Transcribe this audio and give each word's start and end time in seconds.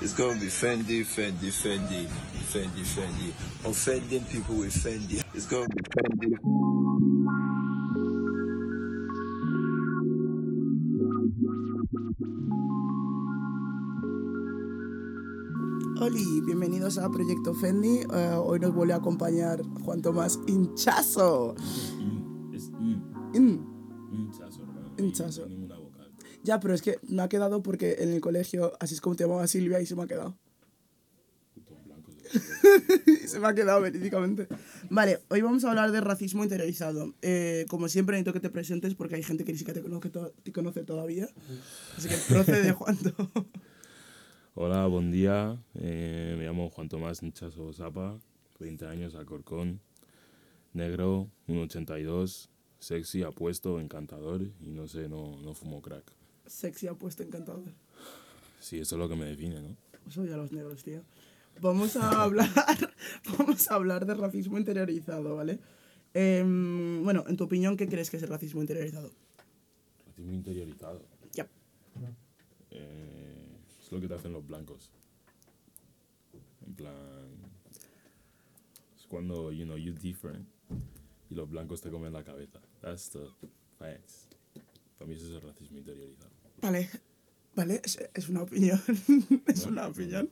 It's 0.00 0.14
gonna 0.14 0.38
be 0.38 0.46
Fendi, 0.46 1.04
Fendi, 1.04 1.50
Fendi, 1.50 2.06
Fendi, 2.52 2.84
Fendi. 2.84 3.32
Offending 3.68 4.24
people 4.26 4.56
with 4.56 4.72
Fendi. 4.74 5.22
It's 5.34 5.46
gonna 5.46 5.66
be 5.68 5.82
Fendi. 5.94 7.38
Oli, 16.00 16.40
bienvenidos 16.46 16.98
a 16.98 17.08
Proyecto 17.10 17.54
Fendi. 17.54 18.00
Eh, 18.14 18.34
hoy 18.36 18.60
nos 18.60 18.72
vuelve 18.72 18.92
a 18.94 18.96
acompañar 18.96 19.62
Juan 19.84 20.00
Tomás 20.02 20.38
Hinchazo. 20.46 21.54
Es 22.54 22.70
mm, 22.70 23.02
Mm. 23.34 23.58
hinchazo, 24.12 24.62
hermano. 24.62 24.90
Hinchazo. 24.96 25.46
Ya, 26.48 26.60
pero 26.60 26.72
es 26.72 26.80
que 26.80 26.98
me 27.06 27.20
ha 27.20 27.28
quedado 27.28 27.62
porque 27.62 27.96
en 27.98 28.10
el 28.10 28.22
colegio, 28.22 28.72
así 28.80 28.94
es 28.94 29.02
como 29.02 29.14
te 29.14 29.24
llamaba 29.24 29.46
Silvia 29.46 29.82
y 29.82 29.84
se 29.84 29.94
me 29.94 30.04
ha 30.04 30.06
quedado. 30.06 30.34
Se 33.26 33.38
me 33.38 33.48
ha 33.48 33.54
quedado 33.54 33.82
verídicamente. 33.82 34.48
Vale, 34.88 35.18
hoy 35.28 35.42
vamos 35.42 35.62
a 35.64 35.68
hablar 35.68 35.92
de 35.92 36.00
racismo 36.00 36.44
interiorizado. 36.44 37.12
Eh, 37.20 37.66
como 37.68 37.90
siempre 37.90 38.14
necesito 38.14 38.32
que 38.32 38.40
te 38.40 38.48
presentes 38.48 38.94
porque 38.94 39.16
hay 39.16 39.22
gente 39.22 39.44
que 39.44 39.52
ni 39.52 39.58
siquiera 39.58 39.78
te 39.78 40.52
conoce, 40.52 40.84
todavía. 40.84 41.28
Así 41.98 42.08
que 42.08 42.16
procede, 42.16 42.72
Juanto. 42.72 43.12
Hola, 44.54 44.86
buen 44.86 45.10
día. 45.10 45.62
Eh, 45.74 46.34
me 46.38 46.46
llamo 46.46 46.70
Juan 46.70 46.88
Tomás 46.88 47.22
Hinchazo 47.22 47.74
Zapa, 47.74 48.18
20 48.58 48.86
años, 48.86 49.14
Alcorcón, 49.14 49.80
negro, 50.72 51.28
1,82, 51.46 52.48
sexy, 52.78 53.22
apuesto, 53.22 53.80
encantador 53.80 54.40
y 54.62 54.70
no 54.70 54.88
sé, 54.88 55.10
no, 55.10 55.38
no 55.42 55.52
fumo 55.52 55.82
crack. 55.82 56.17
Sexy 56.48 56.88
apuesto 56.88 57.22
encantador. 57.22 57.72
Sí, 58.60 58.78
eso 58.78 58.96
es 58.96 58.98
lo 58.98 59.08
que 59.08 59.16
me 59.16 59.26
define, 59.26 59.60
¿no? 59.60 59.76
Eso 60.08 60.24
ya 60.24 60.36
los 60.36 60.52
negros, 60.52 60.82
tío. 60.82 61.02
Vamos 61.60 61.96
a 61.96 62.22
hablar, 62.22 62.48
vamos 63.38 63.70
a 63.70 63.74
hablar 63.74 64.06
de 64.06 64.14
racismo 64.14 64.58
interiorizado, 64.58 65.36
¿vale? 65.36 65.58
Em, 66.14 67.02
bueno, 67.04 67.24
en 67.28 67.36
tu 67.36 67.44
opinión, 67.44 67.76
¿qué 67.76 67.88
crees 67.88 68.10
que 68.10 68.16
es 68.16 68.22
el 68.22 68.28
racismo 68.28 68.60
interiorizado? 68.60 69.10
Racismo 70.06 70.32
interiorizado. 70.32 71.04
Ya. 71.32 71.48
Eh, 72.70 73.58
es 73.80 73.92
lo 73.92 74.00
que 74.00 74.08
te 74.08 74.14
hacen 74.14 74.32
los 74.32 74.46
blancos. 74.46 74.90
En 76.66 76.74
plan. 76.74 76.94
Es 78.96 79.06
cuando, 79.06 79.52
you 79.52 79.64
know, 79.64 79.76
you're 79.76 79.98
different 80.00 80.46
y 81.30 81.34
los 81.34 81.48
blancos 81.48 81.80
te 81.80 81.90
comen 81.90 82.12
la 82.12 82.24
cabeza. 82.24 82.60
That's 82.80 83.10
the 83.10 83.26
facts. 83.78 84.26
Para 84.98 85.08
mí 85.08 85.14
eso 85.14 85.26
es 85.26 85.32
el 85.32 85.42
racismo 85.42 85.78
interiorizado. 85.78 86.30
Vale, 86.60 86.90
vale, 87.54 87.80
es, 87.84 87.98
es 88.14 88.28
una 88.28 88.42
opinión. 88.42 88.80
es 89.46 89.66
una 89.66 89.86
opinión. 89.86 90.30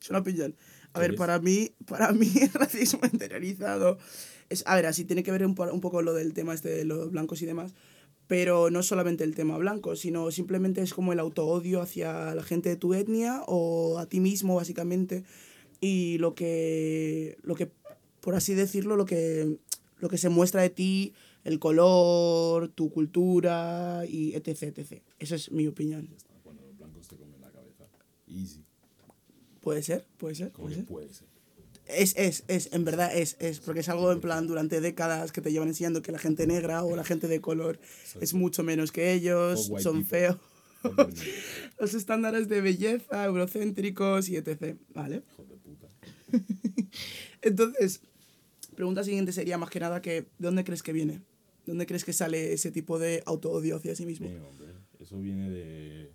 Es 0.00 0.10
una 0.10 0.18
opinión. 0.20 0.54
A 0.92 0.94
¿Qué 0.94 1.00
ver, 1.00 1.10
es? 1.12 1.16
para 1.16 1.38
mí, 1.38 1.70
para 1.86 2.12
mí 2.12 2.30
el 2.40 2.52
racismo 2.52 3.00
interiorizado 3.10 3.98
es, 4.48 4.62
a 4.66 4.76
ver, 4.76 4.86
así 4.86 5.04
tiene 5.04 5.22
que 5.22 5.32
ver 5.32 5.44
un, 5.44 5.54
un 5.58 5.80
poco 5.80 6.02
lo 6.02 6.12
del 6.12 6.34
tema 6.34 6.54
este 6.54 6.68
de 6.68 6.84
los 6.84 7.10
blancos 7.10 7.42
y 7.42 7.46
demás, 7.46 7.74
pero 8.26 8.70
no 8.70 8.82
solamente 8.82 9.24
el 9.24 9.34
tema 9.34 9.58
blanco, 9.58 9.96
sino 9.96 10.30
simplemente 10.30 10.82
es 10.82 10.94
como 10.94 11.12
el 11.12 11.20
autoodio 11.20 11.80
hacia 11.80 12.34
la 12.34 12.42
gente 12.42 12.68
de 12.68 12.76
tu 12.76 12.94
etnia 12.94 13.42
o 13.46 13.98
a 13.98 14.06
ti 14.06 14.20
mismo, 14.20 14.54
básicamente, 14.56 15.24
y 15.80 16.18
lo 16.18 16.34
que, 16.34 17.36
lo 17.42 17.54
que 17.54 17.70
por 18.20 18.34
así 18.34 18.54
decirlo, 18.54 18.96
lo 18.96 19.04
que, 19.04 19.58
lo 19.98 20.08
que 20.08 20.18
se 20.18 20.28
muestra 20.28 20.62
de 20.62 20.70
ti, 20.70 21.14
el 21.44 21.58
color, 21.58 22.68
tu 22.68 22.90
cultura 22.90 24.04
y 24.08 24.34
etc, 24.34 24.62
etc. 24.78 25.02
Esa 25.18 25.36
es 25.36 25.50
mi 25.52 25.66
opinión. 25.66 26.08
Cuando 26.42 26.62
los 26.62 26.76
blancos 26.76 27.06
te 27.06 27.16
comen 27.16 27.40
la 27.40 27.50
cabeza. 27.50 27.84
Easy. 28.26 28.64
Puede 29.60 29.82
ser, 29.82 30.06
puede 30.18 30.34
ser, 30.34 30.52
puede 30.52 30.74
ser. 30.74 30.84
puede 30.84 31.12
ser. 31.12 31.28
Es, 31.86 32.16
es, 32.16 32.44
es, 32.48 32.72
en 32.72 32.84
verdad 32.84 33.14
es, 33.14 33.36
es, 33.40 33.60
porque 33.60 33.80
es 33.80 33.88
algo 33.90 34.10
en 34.10 34.20
plan 34.20 34.46
durante 34.46 34.80
décadas 34.80 35.32
que 35.32 35.42
te 35.42 35.52
llevan 35.52 35.68
enseñando 35.68 36.00
que 36.00 36.12
la 36.12 36.18
gente 36.18 36.46
negra 36.46 36.82
o 36.82 36.96
la 36.96 37.04
gente 37.04 37.28
de 37.28 37.42
color 37.42 37.78
es 38.22 38.32
mucho 38.32 38.62
menos 38.62 38.90
que 38.90 39.12
ellos, 39.12 39.70
son 39.80 40.06
feos, 40.06 40.38
los 41.78 41.92
estándares 41.92 42.48
de 42.48 42.62
belleza, 42.62 43.24
eurocéntricos 43.24 44.30
y 44.30 44.36
etc. 44.36 44.76
¿Vale? 44.94 45.24
Hijo 45.32 45.44
de 45.44 45.56
puta. 45.56 45.88
Entonces, 47.42 48.00
pregunta 48.74 49.04
siguiente 49.04 49.32
sería 49.32 49.58
más 49.58 49.68
que 49.68 49.80
nada 49.80 50.00
que, 50.00 50.22
¿de 50.22 50.28
dónde 50.38 50.64
crees 50.64 50.82
que 50.82 50.94
viene? 50.94 51.20
¿De 51.64 51.72
dónde 51.72 51.86
crees 51.86 52.04
que 52.04 52.12
sale 52.12 52.52
ese 52.52 52.70
tipo 52.70 52.98
de 52.98 53.22
autoodio 53.26 53.76
hacia 53.76 53.94
sí 53.94 54.04
mismo? 54.04 54.28
Bien, 54.28 54.42
hombre. 54.42 54.68
Eso 55.00 55.18
viene 55.18 55.50
de 55.50 56.10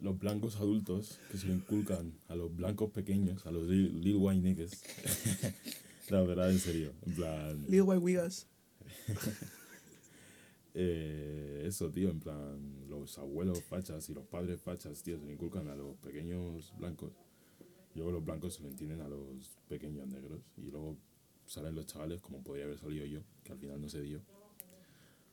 los 0.00 0.18
blancos 0.18 0.56
adultos 0.56 1.18
que 1.30 1.38
se 1.38 1.48
inculcan 1.48 2.12
a 2.28 2.34
los 2.34 2.54
blancos 2.54 2.90
pequeños, 2.90 3.46
a 3.46 3.50
los 3.50 3.66
lil, 3.66 4.02
lil 4.02 4.16
white 4.16 4.40
niggas. 4.40 4.82
La 6.10 6.22
verdad, 6.22 6.50
en 6.50 6.58
serio. 6.58 6.92
En 7.06 7.14
plan. 7.14 7.64
Lil 7.68 7.82
White 7.82 8.02
Wigas. 8.02 8.46
eh, 10.74 11.64
eso, 11.66 11.90
tío, 11.90 12.10
en 12.10 12.20
plan. 12.20 12.88
Los 12.88 13.18
abuelos 13.18 13.62
fachas 13.62 14.08
y 14.10 14.14
los 14.14 14.26
padres 14.26 14.60
fachas, 14.60 15.02
tío, 15.02 15.18
se 15.18 15.32
inculcan 15.32 15.68
a 15.68 15.74
los 15.74 15.96
pequeños 15.96 16.74
blancos. 16.78 17.12
Y 17.94 17.98
luego 17.98 18.12
los 18.12 18.24
blancos 18.24 18.54
se 18.54 18.62
lo 18.62 18.68
entienden 18.68 19.00
a 19.00 19.08
los 19.08 19.58
pequeños 19.68 20.06
negros. 20.06 20.42
Y 20.58 20.70
luego 20.70 20.98
salen 21.46 21.74
los 21.74 21.86
chavales, 21.86 22.20
como 22.20 22.42
podría 22.42 22.64
haber 22.64 22.78
salido 22.78 23.06
yo, 23.06 23.20
que 23.42 23.52
al 23.52 23.58
final 23.58 23.80
no 23.80 23.88
se 23.88 24.00
dio. 24.02 24.20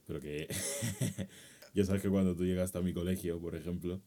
Pero 0.07 0.19
que. 0.19 0.47
ya 1.73 1.85
sabes 1.85 2.01
que 2.01 2.09
cuando 2.09 2.35
tú 2.35 2.44
llegaste 2.45 2.77
a 2.77 2.81
mi 2.81 2.94
colegio, 2.94 3.39
por 3.39 3.55
ejemplo. 3.55 4.01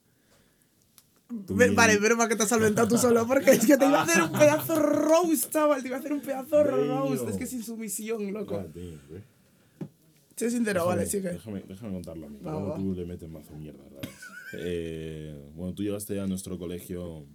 Vale, 1.29 1.99
pero 2.01 2.17
para 2.17 2.29
que 2.29 2.37
te 2.37 2.43
has 2.43 2.49
solventado 2.49 2.87
tú 2.87 2.99
solo, 2.99 3.27
porque 3.27 3.53
es 3.53 3.67
que 3.67 3.77
te 3.77 3.87
iba 3.87 4.01
a 4.01 4.03
hacer 4.03 4.23
un 4.23 4.33
pedazo 4.39 4.79
roast, 4.81 5.51
chaval, 5.51 5.81
te 5.83 5.89
iba 5.89 5.97
a 5.97 6.01
hacer 6.01 6.13
un 6.13 6.21
pedazo 6.21 6.63
roast. 6.63 7.29
Es 7.29 7.37
que 7.37 7.47
sin 7.47 7.63
sumisión, 7.63 8.33
loco. 8.33 8.63
Sé 10.37 10.51
sincero, 10.51 10.85
vale, 10.87 11.03
Déjame- 11.03 11.11
sigue. 11.11 11.31
Déjame, 11.31 11.63
déjame 11.67 11.93
contarlo 11.95 12.27
a 12.27 12.29
mí. 12.29 12.39
Va, 12.45 12.55
va. 12.61 12.77
tú 12.77 12.93
le 12.95 13.07
metes 13.07 13.29
mazo 13.29 13.55
mierda, 13.57 13.83
¿sabes? 13.89 14.11
Eh, 14.57 15.51
bueno, 15.57 15.75
tú 15.75 15.83
llegaste 15.83 16.21
a 16.21 16.29
nuestro 16.29 16.57
colegio 16.57 17.27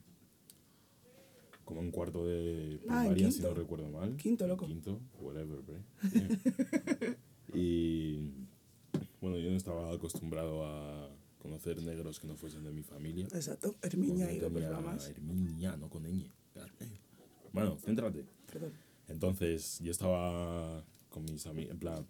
como 1.69 1.81
en 1.81 1.91
cuarto 1.91 2.25
de 2.25 2.80
Ah, 2.90 3.02
primaria, 3.06 3.28
si 3.30 3.34
quinto. 3.38 3.50
no 3.50 3.53
recuerdo 3.53 3.90
mal. 3.90 4.18
Quinto, 4.18 4.47
loco. 4.47 4.66
Quinto, 4.66 5.00
whatever, 5.19 5.59
bro. 5.62 5.78
Yeah. 6.12 7.18
y 7.53 8.31
bueno, 9.22 9.38
yo 9.38 9.52
no 9.52 9.56
estaba 9.56 9.94
acostumbrado 9.94 10.66
a 10.66 11.16
conocer 11.38 11.80
negros 11.84 12.19
que 12.19 12.25
no 12.25 12.35
fuesen 12.35 12.63
de 12.63 12.72
mi 12.72 12.81
familia. 12.81 13.25
Exacto, 13.25 13.75
Herminia 13.84 14.34
y 14.34 14.40
Lamas. 14.40 15.09
Herminia, 15.09 15.78
no 15.78 15.91
con 15.91 16.06
ñ. 16.06 16.31
Bueno, 17.53 17.78
céntrate. 17.78 18.25
Perdón. 18.51 18.74
Entonces, 19.07 19.80
yo 19.84 19.91
estaba 19.91 20.84
con 21.09 21.24
mis 21.25 21.46
amigos, 21.46 21.72
en 21.74 21.80
plan, 21.80 22.07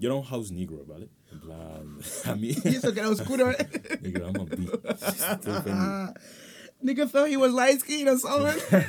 yo 0.00 0.08
era 0.08 0.14
un 0.16 0.24
house 0.24 0.50
negro, 0.50 0.84
¿vale? 0.84 1.08
En 1.30 1.40
plan, 1.40 1.98
a 2.24 2.34
mí, 2.34 2.48
Y 2.64 2.68
eso 2.68 2.92
que 2.92 2.98
era 2.98 3.08
oscuro, 3.10 3.52
eh. 3.52 3.56
negro, 4.02 4.32
I'm 4.32 4.48
a. 5.70 6.12
Nigga 6.84 7.08
thought 7.10 7.28
he 7.28 7.36
was 7.36 7.52
light 7.52 7.80
skinned 7.80 8.08
or 8.08 8.18
something. 8.18 8.60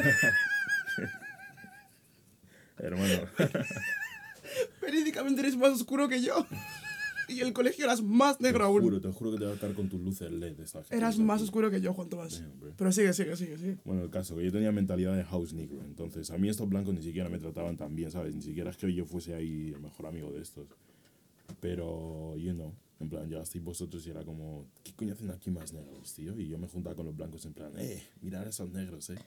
Hermano, 2.78 3.28
Verídicamente 4.82 5.42
eres 5.42 5.58
más 5.58 5.72
oscuro 5.72 6.08
que 6.08 6.22
yo. 6.22 6.46
Y 7.30 7.42
el 7.42 7.52
colegio 7.52 7.84
eras 7.84 8.02
más 8.02 8.38
te 8.38 8.44
negro 8.46 8.64
aún. 8.64 8.82
juro, 8.82 9.02
te 9.02 9.12
juro 9.12 9.32
que 9.32 9.38
te 9.38 9.44
voy 9.44 9.52
a 9.52 9.56
estar 9.56 9.74
con 9.74 9.90
tus 9.90 10.00
luces 10.00 10.32
LED 10.32 10.62
esta 10.62 10.80
gente. 10.80 10.96
Eras 10.96 11.18
más 11.20 11.42
oscuro 11.42 11.70
que 11.70 11.82
yo, 11.82 11.94
Juan 11.94 12.08
Tomás. 12.08 12.42
Pero 12.78 12.90
sigue, 12.94 13.12
sigue, 13.12 13.36
sigue, 13.36 13.58
sigue. 13.58 13.78
Bueno, 13.84 14.04
el 14.04 14.10
caso, 14.10 14.38
que 14.38 14.46
yo 14.46 14.52
tenía 14.54 14.72
mentalidad 14.72 15.14
de 15.14 15.26
house 15.26 15.52
negro, 15.52 15.84
entonces 15.84 16.32
a 16.32 16.38
mí 16.38 16.48
estos 16.48 16.70
blancos 16.70 16.94
ni 16.94 17.02
siquiera 17.02 17.28
me 17.28 17.38
trataban 17.38 17.76
tan 17.76 17.94
bien, 17.98 18.12
¿sabes? 18.12 18.34
Ni 18.34 18.42
siquiera 18.42 18.70
es 18.70 18.78
que 18.78 18.94
yo 18.94 19.04
fuese 19.06 19.34
ahí 19.34 19.74
el 19.76 19.82
mejor 19.82 20.06
amigo 20.06 20.32
de 20.32 20.42
estos. 20.42 20.68
Pero, 21.60 22.36
you 22.38 22.54
know, 22.54 22.74
en 23.00 23.10
plan, 23.10 23.28
llegasteis 23.30 23.64
vosotros 23.64 24.06
y 24.08 24.10
era 24.10 24.24
como, 24.24 24.68
¿qué 24.84 24.94
coño 24.94 25.14
hacen 25.14 25.32
aquí 25.32 25.52
más 25.52 25.74
negros, 25.74 26.14
tío? 26.14 26.40
Y 26.40 26.48
yo 26.48 26.58
me 26.58 26.68
juntaba 26.68 26.96
con 26.96 27.06
los 27.06 27.16
blancos 27.16 27.46
en 27.46 27.54
plan, 27.54 27.72
eh, 27.78 28.04
mirad 28.22 28.44
a 28.46 28.50
esos 28.50 28.72
negros, 28.72 29.10
eh. 29.10 29.18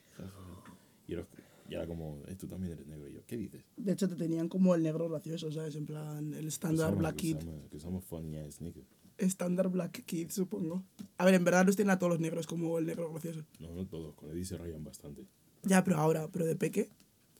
Y 1.07 1.15
era, 1.15 1.27
y 1.69 1.75
era 1.75 1.87
como, 1.87 2.23
eh, 2.27 2.37
tú 2.37 2.47
también 2.47 2.73
eres 2.73 2.87
negro. 2.87 3.09
Y 3.09 3.15
yo, 3.15 3.21
¿qué 3.27 3.37
dices? 3.37 3.65
De 3.77 3.93
hecho, 3.93 4.09
te 4.09 4.17
tenían 4.17 4.49
como 4.49 4.75
el 4.75 4.83
negro 4.83 5.09
gracioso, 5.09 5.51
¿sabes? 5.53 5.75
En 5.77 5.87
plan, 5.87 6.33
el 6.35 6.47
estándar 6.47 6.95
Black 6.97 7.17
Kid. 7.17 7.37
Que 7.71 7.81
somos 7.81 8.05
funny 8.05 8.37
ass 8.39 8.61
niggas. 8.61 8.85
Estándar 9.19 9.69
Black 9.69 10.05
Kid, 10.05 10.31
supongo. 10.31 10.83
A 11.19 11.25
ver, 11.25 11.35
en 11.35 11.45
verdad 11.45 11.67
los 11.67 11.77
tienen 11.77 11.91
a 11.91 11.99
todos 11.99 12.13
los 12.13 12.21
negros 12.21 12.47
como 12.47 12.79
el 12.79 12.87
negro 12.87 13.11
gracioso. 13.13 13.45
No, 13.59 13.75
no 13.75 13.87
todos, 13.87 14.15
con 14.15 14.31
Eddie 14.31 14.45
se 14.45 14.57
rayan 14.57 14.83
bastante. 14.83 15.27
Ya, 15.63 15.85
pero 15.85 15.99
ahora, 15.99 16.29
pero 16.33 16.47
de 16.47 16.57
peque, 16.57 16.89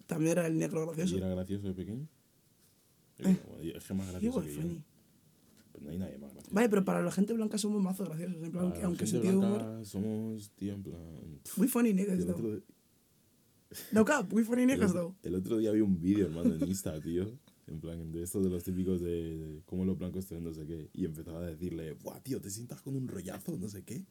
también 0.07 0.33
era 0.33 0.47
el 0.47 0.59
negro 0.59 0.83
¿Y 0.83 0.87
gracioso. 0.87 1.17
era 1.17 1.29
gracioso 1.29 1.69
de 1.69 1.75
pequeño? 1.75 2.07
Eh. 3.19 3.37
Bueno, 3.47 3.77
Es 3.77 3.85
que 3.85 3.95
más 3.95 4.11
gracioso 4.11 4.43
que 4.43 4.55
yo. 4.55 4.63
Pero 5.81 5.85
no 5.85 5.91
hay 5.91 5.99
nadie 5.99 6.19
más 6.19 6.33
gracioso. 6.33 6.55
Vale, 6.55 6.69
pero 6.69 6.85
para 6.85 7.03
la 7.03 7.11
gente 7.11 7.33
blanca 7.33 7.59
somos 7.59 7.83
mazo 7.83 8.05
graciosos. 8.05 8.37
En 8.37 8.53
plan, 8.53 8.53
Para 8.53 8.65
aunque, 8.65 8.79
la 8.81 8.87
aunque 8.87 9.07
gente 9.07 9.11
sentido 9.29 9.41
blanca 9.41 9.65
humor. 9.73 9.85
Somos, 9.87 10.51
tío, 10.53 10.75
en 10.75 10.83
plan... 10.83 11.41
We 11.57 11.69
funny 11.69 11.91
El 11.91 11.97
niggas, 11.97 12.21
otro, 12.23 12.37
though. 12.37 12.63
No 13.93 14.05
cap, 14.05 14.33
we 14.33 14.45
funny 14.45 14.63
el, 14.63 14.69
niggas, 14.69 14.91
otro- 14.91 15.03
though. 15.03 15.17
el 15.23 15.35
otro 15.35 15.59
día 15.59 15.71
vi 15.73 15.81
un 15.81 16.01
vídeo, 16.01 16.27
hermano, 16.27 16.55
en 16.55 16.67
Insta, 16.69 17.01
tío. 17.01 17.39
En 17.67 17.79
plan, 17.81 18.11
de 18.11 18.23
estos 18.25 18.43
de 18.43 18.51
los 18.51 18.65
típicos 18.65 19.01
de, 19.01 19.37
de 19.39 19.63
cómo 19.65 19.85
los 19.85 19.97
blancos 19.97 20.27
te 20.27 20.35
ven 20.35 20.43
no 20.45 20.53
sé 20.53 20.67
qué. 20.67 20.91
Y 20.93 21.05
empezaba 21.05 21.39
a 21.39 21.43
decirle, 21.47 21.93
buah, 21.93 22.21
tío, 22.21 22.41
te 22.41 22.51
sientas 22.51 22.81
con 22.83 22.97
un 22.97 23.07
rollazo, 23.07 23.57
no 23.57 23.69
sé 23.69 23.85
qué. 23.85 24.05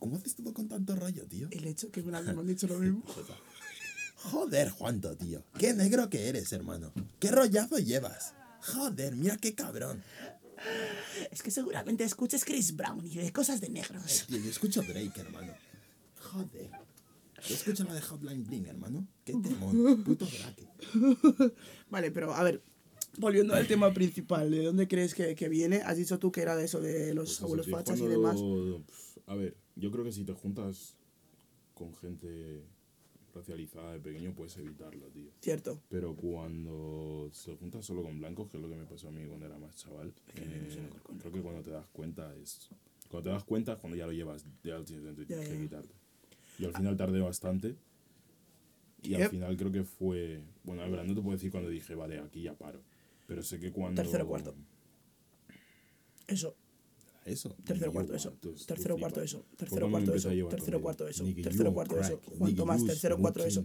¿Cómo 0.00 0.16
haces 0.16 0.34
todo 0.34 0.52
con 0.52 0.66
tanto 0.66 0.96
rollo, 0.96 1.24
tío? 1.26 1.46
El 1.52 1.66
hecho 1.66 1.90
que 1.92 2.02
me 2.02 2.16
han 2.16 2.24
me 2.24 2.32
han 2.40 2.46
dicho 2.46 2.66
lo 2.66 2.78
mismo. 2.80 3.04
Joder, 4.16 4.70
Juanto, 4.70 5.16
tío. 5.16 5.42
Qué 5.58 5.72
negro 5.72 6.10
que 6.10 6.28
eres, 6.28 6.52
hermano. 6.52 6.92
Qué 7.20 7.30
rollazo 7.30 7.78
llevas. 7.78 8.34
Joder, 8.60 9.16
mira 9.16 9.36
qué 9.38 9.54
cabrón. 9.54 10.02
Es 11.30 11.42
que 11.42 11.50
seguramente 11.50 12.04
escuches 12.04 12.44
Chris 12.44 12.74
Brown 12.74 13.04
y 13.06 13.16
de 13.16 13.32
cosas 13.32 13.60
de 13.60 13.68
negros. 13.68 14.26
Tío, 14.26 14.38
yo 14.38 14.50
escucho 14.50 14.82
Drake, 14.82 15.20
hermano. 15.20 15.52
Joder. 16.20 16.70
Yo 17.48 17.54
escucho 17.54 17.84
la 17.84 17.94
de 17.94 18.02
Hotline 18.02 18.44
Bling, 18.44 18.66
hermano. 18.66 19.06
Qué 19.24 19.32
temón. 19.32 20.04
Puto 20.04 20.26
Drake. 20.26 20.68
Vale, 21.90 22.10
pero 22.10 22.34
a 22.34 22.42
ver, 22.42 22.62
volviendo 23.18 23.54
al 23.54 23.66
tema 23.66 23.92
principal, 23.94 24.50
¿de 24.50 24.64
dónde 24.64 24.86
crees 24.86 25.14
que, 25.14 25.34
que 25.34 25.48
viene? 25.48 25.82
Has 25.82 25.96
dicho 25.96 26.18
tú 26.18 26.30
que 26.30 26.42
era 26.42 26.56
de 26.56 26.64
eso 26.64 26.80
de 26.80 27.14
los 27.14 27.28
Pues 27.30 27.42
abuelos 27.42 27.70
fachas 27.70 27.98
y 28.00 28.06
demás. 28.06 28.36
A 29.26 29.34
ver, 29.34 29.56
yo 29.76 29.90
creo 29.90 30.04
que 30.04 30.12
si 30.12 30.24
te 30.24 30.34
juntas 30.34 30.96
con 31.74 31.94
gente 31.94 32.66
racializada 33.34 33.92
de 33.92 34.00
pequeño 34.00 34.34
puedes 34.34 34.56
evitarlo, 34.56 35.06
tío. 35.08 35.30
Cierto. 35.40 35.80
Pero 35.88 36.14
cuando 36.14 37.28
se 37.32 37.56
junta 37.56 37.82
solo 37.82 38.02
con 38.02 38.18
blancos, 38.18 38.48
que 38.48 38.56
es 38.56 38.62
lo 38.62 38.68
que 38.68 38.76
me 38.76 38.86
pasó 38.86 39.08
a 39.08 39.10
mí 39.10 39.24
cuando 39.26 39.46
era 39.46 39.58
más 39.58 39.76
chaval, 39.76 40.12
eh, 40.34 40.90
creo 41.18 41.32
que 41.32 41.40
cuando 41.40 41.62
te 41.62 41.70
das 41.70 41.86
cuenta 41.88 42.34
es... 42.36 42.70
Cuando 43.08 43.30
te 43.30 43.34
das 43.34 43.44
cuenta 43.44 43.72
es 43.72 43.78
cuando 43.78 43.96
ya 43.96 44.06
lo 44.06 44.12
llevas, 44.12 44.44
ya 44.62 44.78
lo 44.78 44.84
tienes 44.84 45.04
dentro 45.04 45.24
y 45.24 45.26
tienes 45.26 45.48
que 45.48 45.58
quitarte. 45.58 45.94
Yo 46.58 46.68
al 46.68 46.74
final 46.74 46.96
tardé 46.96 47.20
bastante 47.20 47.76
y 49.02 49.14
al 49.14 49.30
final 49.30 49.56
creo 49.56 49.72
que 49.72 49.84
fue... 49.84 50.42
Bueno, 50.62 50.82
a 50.82 50.88
ver, 50.88 51.06
no 51.06 51.14
te 51.14 51.20
puedo 51.20 51.36
decir 51.36 51.50
cuando 51.50 51.70
dije, 51.70 51.94
vale, 51.94 52.18
aquí 52.18 52.42
ya 52.42 52.54
paro. 52.54 52.82
Pero 53.26 53.42
sé 53.42 53.58
que 53.58 53.72
cuando... 53.72 54.02
Tercero, 54.02 54.26
cuarto. 54.26 54.54
Eso. 56.26 56.56
Eso. 57.30 57.56
Tercero, 57.64 57.92
cuarto, 57.92 58.14
eso. 58.14 58.32
Tercero, 58.66 58.96
cuarto, 58.98 59.22
eso. 59.22 59.46
Tercero, 59.56 59.90
cuarto, 59.90 60.14
eso. 60.14 60.28
Tercero, 60.48 60.80
cuarto, 60.80 61.08
eso. 61.08 61.24
Tercero, 61.42 61.72
cuarto, 61.72 61.98
eso. 62.00 62.20
Tomás, 62.56 62.80
you 62.80 62.86
tercero, 62.86 63.18
cuarto, 63.18 63.44
eso. 63.44 63.64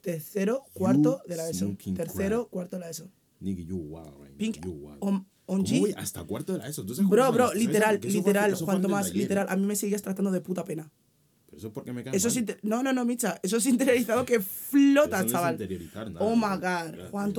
Tercero, 0.00 0.64
cuarto 0.72 1.20
de 1.28 1.36
la 1.36 1.48
ESO. 1.48 1.76
Tercero, 1.94 2.48
cuarto 2.48 2.76
de 2.76 2.80
la 2.80 2.90
ESO. 2.90 3.10
Nigga, 3.40 3.62
you 3.62 3.76
wild 3.76 4.14
right. 4.20 4.36
Pink, 4.36 4.64
You 4.64 4.70
wild. 4.72 4.98
on, 5.00 5.26
on 5.46 5.62
¿Cómo 5.62 5.66
G. 5.66 5.80
voy 5.80 5.94
hasta 5.96 6.22
cuarto 6.24 6.52
de 6.52 6.60
la 6.60 6.68
ESO? 6.68 6.86
¿Tú 6.86 6.94
sabes 6.94 7.10
Bro, 7.10 7.32
bro, 7.32 7.52
literal, 7.54 8.00
literal, 8.02 8.56
Tomás, 8.56 9.06
ayer? 9.06 9.16
literal. 9.16 9.46
A 9.48 9.56
mí 9.56 9.66
me 9.66 9.74
sigues 9.76 10.00
tratando 10.00 10.30
de 10.30 10.40
puta 10.40 10.64
pena. 10.64 10.90
Pero 11.46 11.58
eso 11.58 11.66
es 11.66 11.72
porque 11.74 11.92
me 11.92 12.02
cae 12.04 12.16
Eso 12.16 12.28
es 12.28 12.36
No, 12.62 12.82
no, 12.82 12.92
no, 12.92 13.04
Micha. 13.04 13.38
Eso 13.42 13.56
es 13.56 13.66
interiorizado 13.66 14.24
que 14.24 14.40
flota, 14.70 15.26
chaval. 15.26 15.58
Oh 16.20 16.36
my. 16.36 16.42
God, 16.54 16.60
Gracias, 16.60 17.10
Juan 17.10 17.32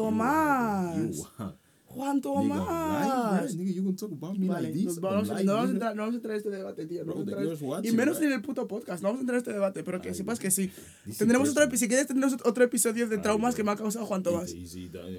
Juan 1.94 2.22
Tomás. 2.22 3.56
Nigga, 3.56 3.72
you 3.74 3.84
gonna 3.84 3.96
talk 3.96 4.12
about 4.12 4.38
me 4.38 4.48
Vale, 4.48 4.70
like 4.70 4.84
nos 4.84 5.00
vamos, 5.00 5.30
no, 5.44 5.54
vamos 5.54 5.70
a 5.70 5.72
entrar, 5.74 5.96
no 5.96 6.02
vamos 6.04 6.14
a 6.16 6.18
entrar 6.18 6.32
en 6.34 6.38
este 6.38 6.50
debate, 6.50 6.86
tío. 6.86 7.06
no 7.06 7.14
Bro, 7.14 7.22
entrar 7.22 7.86
y 7.86 7.92
menos 7.92 8.18
right? 8.18 8.28
en 8.28 8.34
el 8.34 8.42
puto 8.42 8.68
podcast. 8.68 9.02
No 9.04 9.10
vamos 9.10 9.20
a 9.20 9.22
entrar 9.22 9.36
en 9.36 9.40
este 9.42 9.54
debate, 9.54 9.84
pero 9.84 10.02
que 10.02 10.10
Ay, 10.10 10.16
sepas 10.16 10.40
que 10.40 10.52
sí. 10.52 10.72
this 11.06 11.18
Tendremos 11.18 11.50
otro 11.50 11.64
episodio. 11.64 11.80
Si 11.80 11.88
quieres, 11.88 12.08
tendremos 12.08 12.38
otro 12.46 12.64
episodio 12.64 13.08
de 13.08 13.18
traumas 13.18 13.56
que 13.56 13.64
me 13.64 13.72
ha 13.72 13.76
causado 13.76 14.06
Juan 14.06 14.24
Tomás. 14.24 14.54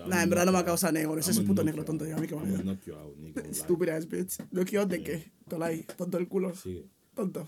Nah, 0.08 0.22
en 0.22 0.30
verdad 0.30 0.46
no 0.46 0.52
me 0.52 0.58
ha 0.58 0.64
causado 0.64 0.92
negro. 0.92 1.18
Ese 1.18 1.30
es 1.30 1.38
un 1.38 1.46
puto 1.46 1.62
negro 1.64 1.84
tonto. 1.84 2.04
out. 2.04 2.10
Ya, 2.10 2.16
a 2.16 2.20
mí 2.20 2.26
que 2.26 2.34
me 2.34 2.40
I'm 2.42 2.50
vale. 2.52 2.62
gonna 2.64 2.72
knock 2.74 2.84
you 2.86 2.94
out, 2.94 3.16
nigga, 3.18 3.40
on 3.40 3.46
live. 3.46 3.50
Estúpida 3.50 3.96
es, 3.96 4.08
bitch. 4.08 4.38
¿No 4.50 4.64
quiero 4.64 4.86
de 4.86 5.02
qué? 5.02 5.32
Tolai, 5.48 5.84
tonto 5.96 6.18
el 6.18 6.28
culo. 6.28 6.52
Tonto. 7.14 7.46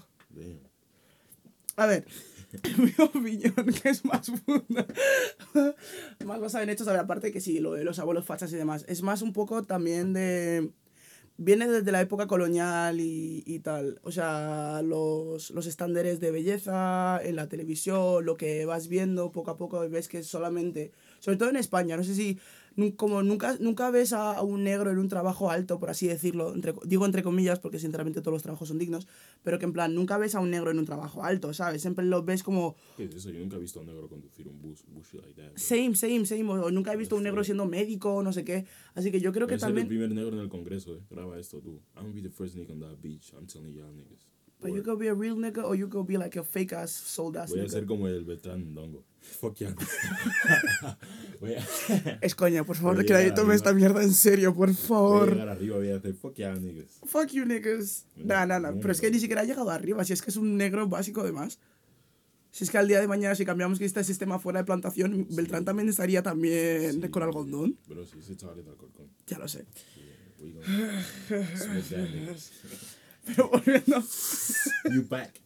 A 1.77 1.87
ver, 1.87 2.07
mi 2.79 2.93
opinión, 2.99 3.55
que 3.55 3.91
es 3.91 4.05
más 4.05 4.31
funda, 4.45 4.87
más 6.25 6.41
basada 6.41 6.65
en 6.65 6.71
hechos, 6.71 6.89
a 6.89 6.93
ver, 6.93 7.01
aparte 7.01 7.33
que 7.33 7.41
sí, 7.41 7.61
lo 7.61 7.73
de 7.75 7.85
los 7.85 7.99
abuelos 7.99 8.25
fachas 8.25 8.53
y 8.53 8.57
demás, 8.57 8.85
es 8.89 9.03
más 9.03 9.23
un 9.23 9.33
poco 9.33 9.63
también 9.63 10.13
de... 10.13 10.71
Viene 11.39 11.69
desde 11.69 11.93
la 11.93 12.01
época 12.01 12.27
colonial 12.27 12.99
y, 12.99 13.45
y 13.45 13.59
tal. 13.59 14.01
O 14.05 14.11
sea, 14.11 14.81
los, 14.83 15.51
los 15.51 15.67
estándares 15.67 16.19
de 16.19 16.31
belleza 16.31 17.21
en 17.23 17.37
la 17.37 17.47
televisión, 17.47 18.25
lo 18.25 18.39
que 18.39 18.65
vas 18.65 18.89
viendo 18.89 19.31
poco 19.33 19.51
a 19.51 19.59
poco, 19.59 19.87
ves 19.91 20.09
que 20.09 20.23
solamente, 20.23 20.93
sobre 21.19 21.37
todo 21.37 21.51
en 21.51 21.57
España, 21.57 21.99
no 21.99 22.05
sé 22.05 22.15
si, 22.15 22.39
como 22.97 23.23
nunca, 23.23 23.57
nunca 23.59 23.91
ves 23.91 24.13
a, 24.13 24.43
un 24.43 24.65
negro 24.65 24.91
en 24.91 24.99
un 24.99 25.09
trabajo 25.09 25.51
alto, 25.51 25.79
por 25.79 25.91
así 25.91 26.07
decirlo, 26.07 26.55
entre, 26.55 26.75
digo 26.85 27.07
entre 27.07 27.23
comillas, 27.23 27.59
porque 27.59 27.79
sinceramente 27.79 28.21
todos 28.21 28.35
los 28.35 28.43
trabajos 28.43 28.69
son 28.69 28.79
dignos, 28.79 29.09
pero 29.43 29.59
que 29.59 29.65
en 29.65 29.73
plan, 29.73 29.95
nunca 29.95 30.19
ves 30.19 30.35
a 30.35 30.41
un 30.41 30.51
negro 30.51 30.71
en 30.71 30.79
un 30.79 30.85
trabajo 30.85 31.25
alto, 31.25 31.53
¿sabes? 31.55 31.83
Siempre 31.83 32.05
lo 32.05 32.23
ves 32.23 32.43
como 32.43 32.77
¿Qué 32.97 33.05
es 33.05 33.15
eso? 33.15 33.31
Yo 33.31 33.41
nunca 33.41 33.57
he 33.57 33.61
visto 33.61 33.79
a 33.79 33.83
un 33.83 33.89
negro 33.89 34.09
conducir 34.09 34.47
un 34.47 34.61
bus, 34.61 34.85
bus 34.89 35.15
like 35.15 35.35
that. 35.35 35.57
same, 35.57 35.95
same, 35.95 36.27
same, 36.27 36.49
o 36.51 36.71
nunca 36.71 36.93
he 36.93 36.97
visto 36.97 37.15
a 37.15 37.19
un 37.19 37.25
negro 37.25 37.43
siendo 37.45 37.67
médico, 37.67 38.23
no 38.23 38.33
sé 38.33 38.45
qué. 38.45 38.67
Así 38.95 39.11
que 39.11 39.21
yo 39.21 39.33
creo 39.33 39.47
que 39.47 39.59
ser 39.59 39.69
el 39.69 39.75
también... 39.75 39.89
primer 39.89 40.11
negro 40.11 40.37
en 40.37 40.43
el 40.43 40.49
congreso, 40.49 40.95
eh. 40.95 41.01
Graba 41.11 41.39
esto 41.39 41.61
tú. 41.61 41.81
I'm 41.97 42.05
gonna 42.05 42.15
be 42.15 42.23
the 42.23 42.31
first 42.31 42.57
nigga 42.57 42.73
on 42.73 42.81
that 42.81 43.01
beach. 43.03 43.33
I'm 43.33 43.47
telling 43.47 43.75
y'all 43.75 43.93
niggas. 43.93 44.36
But 44.61 44.73
you 44.73 44.83
could 44.83 44.99
be 44.99 45.09
a 45.09 45.15
real 45.15 45.37
nigga 45.37 45.63
or 45.65 45.77
you 45.77 45.89
could 45.89 46.07
be 46.07 46.17
like 46.17 46.37
a 46.39 46.43
fake 46.43 46.73
ass 46.73 46.91
sold 46.91 47.37
ass 47.37 47.51
Voy 47.51 47.61
a 47.61 47.69
ser 47.69 47.85
como 47.85 48.09
el 48.09 48.25
Beltrán 48.25 48.75
Dongo. 48.75 49.05
Fuck 49.21 49.61
a, 49.63 50.97
Es 52.23 52.35
coña, 52.35 52.65
por 52.65 52.77
favor, 52.77 53.05
que 53.05 53.13
nadie 53.13 53.33
tome 53.33 53.55
esta 53.55 53.73
mierda 53.73 54.03
en 54.03 54.15
serio, 54.15 54.55
por 54.55 54.69
voy 54.69 54.75
a 54.75 54.79
favor. 54.79 55.31
llegar 55.33 55.49
arriba 55.49 55.77
voy 55.77 55.91
a 55.91 55.97
hacer 55.97 56.15
fuck 56.15 56.35
yeah 56.37 56.55
niggas. 56.55 57.01
Fuck 57.05 57.29
you, 57.33 57.45
niggas. 57.45 58.07
Nah, 58.17 58.47
nah, 58.47 58.59
nah. 58.61 58.73
Pero 58.81 58.93
es 58.93 59.01
que 59.01 59.11
ni 59.11 59.19
siquiera 59.19 59.43
ha 59.43 59.45
llegado 59.45 59.71
arriba. 59.71 60.05
Si 60.05 60.13
es 60.13 60.23
que 60.23 60.31
es 60.31 60.37
un 60.37 60.57
negro 60.57 60.87
básico, 60.89 61.23
además. 61.23 61.59
Si 62.53 62.65
es 62.65 62.71
que 62.71 62.79
al 62.79 62.89
día 62.89 63.01
de 63.01 63.09
mañana, 63.09 63.35
si 63.35 63.45
cambiamos 63.45 63.79
que 63.79 63.85
este 63.85 64.03
sistema 64.05 64.39
fuera 64.39 64.61
de 64.61 64.65
plantación, 64.65 65.27
Beltrán 65.31 65.65
también 65.65 65.89
estaría 65.89 66.23
también 66.23 67.03
Sí. 67.03 67.09
con 67.11 67.23
algodón. 67.23 67.77
Pero 67.89 68.07
sí, 68.07 68.19
ese 68.21 68.37
chaval 68.37 68.65
de 68.65 68.71
Alcorcón. 68.71 69.09
Ya 69.27 69.39
lo 69.39 69.49
sé. 69.49 69.67
We 70.41 70.53
Pero 73.27 73.49
volviendo. 73.51 74.03
You 74.93 75.07
back. 75.09 75.41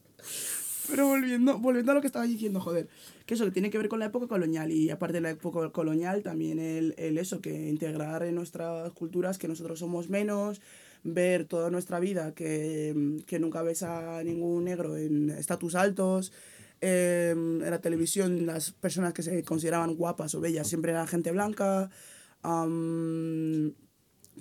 Pero 0.88 1.06
volviendo, 1.06 1.58
volviendo 1.58 1.92
a 1.92 1.94
lo 1.94 2.00
que 2.00 2.08
estaba 2.08 2.24
diciendo, 2.26 2.60
joder, 2.60 2.88
que 3.24 3.34
eso 3.34 3.44
que 3.44 3.52
tiene 3.52 3.70
que 3.70 3.78
ver 3.78 3.88
con 3.88 4.00
la 4.00 4.06
época 4.06 4.26
colonial 4.26 4.72
y 4.72 4.90
aparte 4.90 5.14
de 5.14 5.20
la 5.20 5.30
época 5.30 5.70
colonial 5.70 6.22
también 6.22 6.58
el, 6.58 6.94
el 6.98 7.16
eso, 7.16 7.40
que 7.40 7.68
integrar 7.68 8.24
en 8.24 8.34
nuestras 8.34 8.90
culturas 8.92 9.38
que 9.38 9.46
nosotros 9.46 9.78
somos 9.78 10.08
menos, 10.08 10.60
ver 11.04 11.44
toda 11.44 11.70
nuestra 11.70 12.00
vida 12.00 12.34
que, 12.34 13.22
que 13.26 13.38
nunca 13.38 13.62
ves 13.62 13.84
a 13.84 14.22
ningún 14.24 14.64
negro 14.64 14.96
en 14.96 15.30
estatus 15.30 15.76
altos, 15.76 16.32
eh, 16.80 17.30
en 17.36 17.70
la 17.70 17.80
televisión 17.80 18.46
las 18.46 18.72
personas 18.72 19.12
que 19.12 19.22
se 19.22 19.42
consideraban 19.44 19.94
guapas 19.94 20.34
o 20.34 20.40
bellas 20.40 20.66
siempre 20.66 20.92
eran 20.92 21.06
gente 21.06 21.30
blanca, 21.30 21.90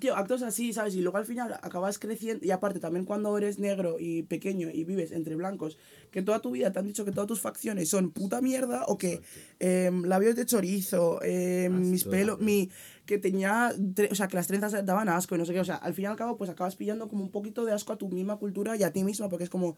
Tío, 0.00 0.16
actos 0.16 0.42
así, 0.42 0.72
¿sabes? 0.72 0.94
Y 0.94 1.02
luego 1.02 1.18
al 1.18 1.26
final 1.26 1.52
acabas 1.62 1.98
creciendo. 1.98 2.44
Y 2.44 2.50
aparte, 2.50 2.80
también 2.80 3.04
cuando 3.04 3.36
eres 3.36 3.58
negro 3.58 3.96
y 3.98 4.22
pequeño 4.22 4.70
y 4.72 4.84
vives 4.84 5.12
entre 5.12 5.36
blancos, 5.36 5.78
que 6.10 6.22
toda 6.22 6.40
tu 6.40 6.50
vida 6.50 6.72
te 6.72 6.78
han 6.78 6.86
dicho 6.86 7.04
que 7.04 7.12
todas 7.12 7.28
tus 7.28 7.40
facciones 7.40 7.88
son 7.90 8.10
puta 8.10 8.40
mierda 8.40 8.84
o 8.86 8.96
que 8.96 9.20
em, 9.58 10.04
labios 10.04 10.34
de 10.36 10.46
chorizo, 10.46 11.22
em, 11.22 11.90
mis 11.90 12.04
pelos, 12.04 12.40
mi. 12.40 12.70
Que 13.10 13.18
tenía. 13.18 13.74
O 14.10 14.14
sea, 14.14 14.28
que 14.28 14.36
las 14.36 14.46
trenzas 14.46 14.72
daban 14.86 15.08
asco 15.08 15.34
y 15.34 15.38
no 15.38 15.44
sé 15.44 15.52
qué. 15.52 15.60
O 15.60 15.64
sea, 15.64 15.74
al 15.76 15.92
fin 15.94 16.04
y 16.04 16.06
al 16.06 16.16
cabo, 16.16 16.36
pues 16.36 16.48
acabas 16.48 16.76
pillando 16.76 17.08
como 17.08 17.22
un 17.24 17.30
poquito 17.30 17.64
de 17.64 17.72
asco 17.72 17.92
a 17.92 17.98
tu 17.98 18.08
misma 18.08 18.36
cultura 18.38 18.76
y 18.76 18.82
a 18.84 18.92
ti 18.92 19.02
misma, 19.04 19.28
porque 19.28 19.44
es 19.44 19.50
como. 19.50 19.76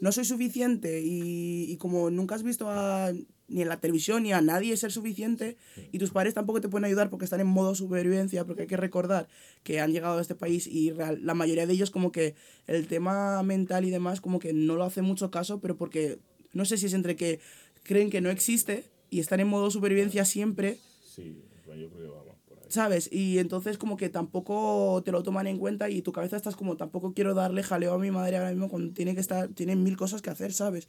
No 0.00 0.12
soy 0.12 0.24
suficiente 0.24 1.02
y, 1.02 1.64
y 1.70 1.76
como 1.76 2.10
nunca 2.10 2.34
has 2.36 2.42
visto 2.42 2.70
a, 2.70 3.12
ni 3.48 3.62
en 3.62 3.68
la 3.68 3.80
televisión 3.80 4.22
ni 4.22 4.32
a 4.32 4.40
nadie 4.40 4.76
ser 4.76 4.92
suficiente 4.92 5.56
y 5.92 5.98
tus 5.98 6.10
padres 6.10 6.34
tampoco 6.34 6.60
te 6.60 6.68
pueden 6.68 6.84
ayudar 6.84 7.10
porque 7.10 7.24
están 7.24 7.40
en 7.40 7.46
modo 7.48 7.74
supervivencia, 7.74 8.44
porque 8.44 8.62
hay 8.62 8.68
que 8.68 8.76
recordar 8.76 9.26
que 9.64 9.80
han 9.80 9.90
llegado 9.92 10.18
a 10.18 10.20
este 10.20 10.34
país 10.34 10.66
y 10.66 10.92
real- 10.92 11.18
la 11.24 11.34
mayoría 11.34 11.66
de 11.66 11.72
ellos 11.72 11.90
como 11.90 12.12
que 12.12 12.34
el 12.66 12.86
tema 12.86 13.42
mental 13.42 13.84
y 13.84 13.90
demás 13.90 14.20
como 14.20 14.38
que 14.38 14.52
no 14.52 14.76
lo 14.76 14.84
hace 14.84 15.02
mucho 15.02 15.30
caso, 15.30 15.60
pero 15.60 15.76
porque 15.76 16.18
no 16.52 16.64
sé 16.64 16.76
si 16.76 16.86
es 16.86 16.92
entre 16.94 17.16
que 17.16 17.40
creen 17.82 18.10
que 18.10 18.20
no 18.20 18.30
existe 18.30 18.84
y 19.10 19.20
están 19.20 19.40
en 19.40 19.48
modo 19.48 19.70
supervivencia 19.70 20.24
siempre, 20.24 20.78
Sí, 21.02 21.42
yo 21.66 21.88
creo 21.90 21.90
que 21.90 22.08
va. 22.08 22.27
¿Sabes? 22.68 23.08
Y 23.12 23.38
entonces 23.38 23.78
como 23.78 23.96
que 23.96 24.08
tampoco 24.08 25.02
te 25.04 25.12
lo 25.12 25.22
toman 25.22 25.46
en 25.46 25.58
cuenta 25.58 25.88
y 25.90 26.02
tu 26.02 26.12
cabeza 26.12 26.36
estás 26.36 26.56
como 26.56 26.76
tampoco 26.76 27.14
quiero 27.14 27.34
darle 27.34 27.62
jaleo 27.62 27.94
a 27.94 27.98
mi 27.98 28.10
madre 28.10 28.36
ahora 28.36 28.50
mismo 28.50 28.68
cuando 28.68 28.92
tiene 28.94 29.14
que 29.14 29.20
estar, 29.20 29.48
tiene 29.48 29.74
mil 29.76 29.96
cosas 29.96 30.22
que 30.22 30.30
hacer, 30.30 30.52
¿sabes? 30.52 30.88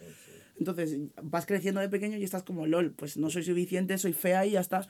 Entonces 0.57 0.97
vas 1.23 1.45
creciendo 1.45 1.79
de 1.81 1.89
pequeño 1.89 2.17
y 2.17 2.23
estás 2.23 2.43
como, 2.43 2.67
lol, 2.67 2.91
pues 2.91 3.17
no 3.17 3.29
soy 3.29 3.43
suficiente, 3.43 3.97
soy 3.97 4.13
fea 4.13 4.45
y 4.45 4.51
ya 4.51 4.59
está. 4.61 4.87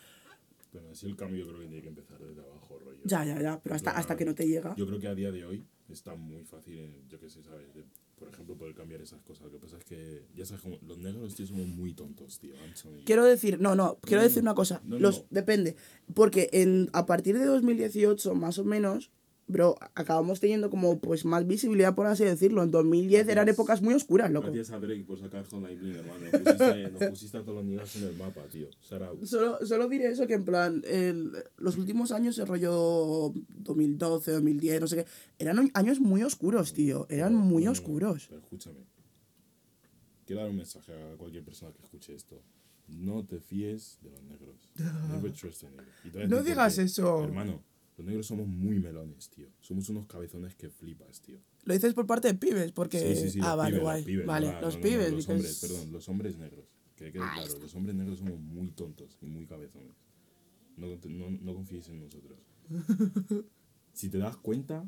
Pero 0.71 0.89
así 0.91 1.05
el 1.07 1.15
cambio 1.15 1.47
creo 1.47 1.59
que 1.59 1.65
tiene 1.67 1.81
que 1.81 1.89
empezar 1.89 2.19
desde 2.19 2.41
abajo, 2.41 2.79
rollo. 2.79 2.99
Ya, 3.03 3.23
ya, 3.25 3.39
ya, 3.41 3.59
pero 3.61 3.75
hasta, 3.75 3.91
hasta 3.91 4.15
que 4.17 4.25
no 4.25 4.35
te 4.35 4.47
llega. 4.47 4.75
Yo 4.77 4.85
creo 4.87 4.99
que 4.99 5.07
a 5.07 5.15
día 5.15 5.31
de 5.31 5.45
hoy 5.45 5.63
está 5.89 6.15
muy 6.15 6.43
fácil, 6.43 6.77
en- 6.79 7.07
yo 7.09 7.19
qué 7.19 7.29
sé, 7.29 7.41
¿sabes? 7.43 7.73
De, 7.73 7.83
por 8.19 8.29
ejemplo, 8.29 8.55
poder 8.55 8.75
cambiar 8.75 9.01
esas 9.01 9.21
cosas. 9.21 9.45
Lo 9.45 9.51
que 9.51 9.57
pasa 9.57 9.77
es 9.77 9.85
que, 9.85 10.25
ya 10.35 10.45
sabes, 10.45 10.61
como 10.61 10.77
los 10.85 10.97
negros, 10.97 11.35
tío, 11.35 11.47
somos 11.47 11.67
muy 11.67 11.93
tontos, 11.93 12.39
tío. 12.39 12.53
Quiero 13.05 13.25
decir, 13.25 13.59
no, 13.59 13.75
no, 13.75 13.97
quiero 14.01 14.21
no, 14.21 14.27
decir 14.27 14.43
una 14.43 14.53
cosa. 14.53 14.81
No, 14.83 14.99
los 14.99 15.21
no. 15.21 15.27
Depende. 15.29 15.75
Porque 16.13 16.49
en, 16.51 16.89
a 16.93 17.05
partir 17.05 17.37
de 17.39 17.45
2018, 17.45 18.35
más 18.35 18.59
o 18.59 18.65
menos, 18.65 19.11
bro, 19.49 19.75
acabamos 19.95 20.39
teniendo 20.39 20.69
como 20.69 20.99
pues 20.99 21.25
más 21.25 21.45
visibilidad, 21.45 21.93
por 21.95 22.05
así 22.05 22.23
decirlo. 22.23 22.63
En 22.63 22.71
2010 22.71 23.23
eran 23.27 23.45
Gracias. 23.45 23.55
épocas 23.55 23.81
muy 23.81 23.93
oscuras, 23.95 24.31
loco. 24.31 24.45
Gracias 24.47 24.71
a 24.71 24.79
Drake 24.79 25.03
por 25.03 25.19
sacar 25.19 25.43
Hotline 25.45 25.77
Bling, 25.79 25.95
hermano. 25.95 26.19
Nos 26.31 26.41
pusiste, 26.41 26.91
nos 26.91 27.09
pusiste 27.09 27.37
a 27.37 27.41
todos 27.41 27.55
los 27.57 27.65
niños 27.65 27.95
en 27.97 28.03
el 28.07 28.15
mapa, 28.15 28.41
tío. 28.51 28.67
Solo, 28.79 29.59
solo 29.65 29.87
diré 29.89 30.07
eso, 30.11 30.25
que 30.27 30.35
en 30.35 30.45
plan, 30.45 30.81
el- 30.87 31.33
los 31.57 31.77
últimos 31.77 32.11
años, 32.13 32.37
el 32.39 32.47
rollo 32.47 33.33
2012, 33.49 34.31
2010, 34.31 34.79
no 34.81 34.87
sé 34.87 34.95
qué, 34.97 35.05
eran 35.39 35.69
años 35.73 35.99
muy 35.99 36.23
oscuros, 36.23 36.73
tío. 36.73 37.05
Eran 37.09 37.33
muy 37.35 37.65
No, 37.65 37.71
oscuros. 37.71 38.27
Pero 38.29 38.39
escúchame. 38.41 38.85
quiero 40.25 40.41
dar 40.43 40.51
un 40.51 40.57
mensaje 40.57 40.93
a 40.93 41.17
cualquier 41.17 41.43
persona 41.43 41.71
que 41.73 41.81
escuche 41.83 42.13
esto. 42.15 42.41
No 42.87 43.23
te 43.23 43.39
fíes 43.39 43.99
de 44.01 44.09
los 44.11 44.23
negros. 44.23 44.55
Never 45.11 45.31
trust 45.31 45.63
a 45.63 45.69
negro. 45.69 46.27
No 46.27 46.41
digas 46.43 46.77
eso. 46.77 47.23
Hermano, 47.23 47.63
los 47.99 48.05
negros 48.07 48.27
somos 48.27 48.47
muy 48.47 48.79
melones, 48.79 49.29
tío. 49.29 49.47
Somos 49.59 49.89
unos 49.89 50.05
cabezones 50.07 50.55
que 50.55 50.69
flipas, 50.69 51.21
tío. 51.21 51.37
Lo 51.65 51.73
dices 51.73 51.93
por 51.93 52.07
parte 52.07 52.29
de 52.29 52.33
pibes, 52.35 52.71
porque... 52.71 52.97
Sí, 53.15 53.23
sí, 53.23 53.29
sí. 53.31 53.39
ah, 53.43 53.55
vale, 53.55 53.71
pibes, 53.71 53.83
guay. 53.83 54.03
Pibes, 54.05 54.25
vale, 54.25 54.47
no, 54.53 54.61
los 54.61 54.75
no, 54.75 54.79
no, 54.79 54.83
pibes. 54.87 55.11
los 55.11 55.25
because- 55.27 55.33
hombres, 55.35 55.59
perdón, 55.59 55.91
los 55.91 56.09
hombres 56.09 56.37
negros. 56.37 56.65
Que 56.95 57.11
quede 57.11 57.21
Ah, 57.23 57.31
claro, 57.35 57.59
los 57.59 57.75
hombres 57.75 57.95
negros 57.95 58.19
somos 58.19 58.39
muy 58.39 58.71
tontos 58.71 59.17
y 59.21 59.25
muy 59.25 59.45
cabezones. 59.45 59.91
No, 60.77 60.87
no, 60.87 61.29
no 61.29 61.53
confíes 61.53 61.89
en 61.89 61.99
nosotros. 61.99 62.39
si 63.93 64.09
te 64.09 64.17
das 64.17 64.37
cuenta, 64.37 64.85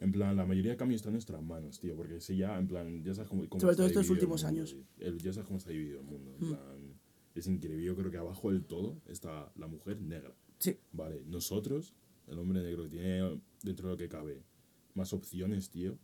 en 0.00 0.12
plan, 0.12 0.36
la 0.36 0.44
mayoría 0.44 0.72
de 0.72 0.76
cambios 0.76 1.00
está 1.00 1.08
en 1.08 1.14
nuestras 1.14 1.42
manos, 1.42 1.78
tío. 1.80 1.96
Porque 1.96 2.20
si 2.20 2.36
ya, 2.36 2.58
en 2.58 2.66
plan, 2.68 3.02
ya 3.02 3.14
sabes 3.14 3.28
cómo. 3.30 3.48
cómo 3.48 3.60
Sobre 3.60 3.76
todo 3.76 3.86
estos 3.86 4.10
últimos 4.10 4.42
mundo, 4.44 4.60
años. 4.60 4.76
El- 4.98 5.18
ya 5.18 5.32
sabes 5.32 5.46
cómo 5.46 5.58
está 5.58 5.70
dividido 5.70 6.00
el 6.00 6.06
mundo. 6.06 6.34
En 6.38 6.46
Mm. 6.48 6.50
plan, 6.50 6.94
es 7.34 7.46
increíble. 7.46 7.84
Yo 7.84 7.96
creo 7.96 8.10
que 8.10 8.18
abajo 8.18 8.50
del 8.50 8.64
todo 8.64 9.00
está 9.08 9.50
la 9.56 9.66
mujer 9.68 10.00
negra. 10.02 10.34
Sí. 10.62 10.78
Vale, 10.92 11.24
nosotros, 11.26 11.92
el 12.28 12.38
hombre 12.38 12.62
negro 12.62 12.84
que 12.84 12.90
tiene 12.90 13.40
dentro 13.64 13.88
de 13.88 13.94
lo 13.94 13.98
que 13.98 14.08
cabe 14.08 14.44
más 14.94 15.12
opciones, 15.12 15.70
tío, 15.70 15.98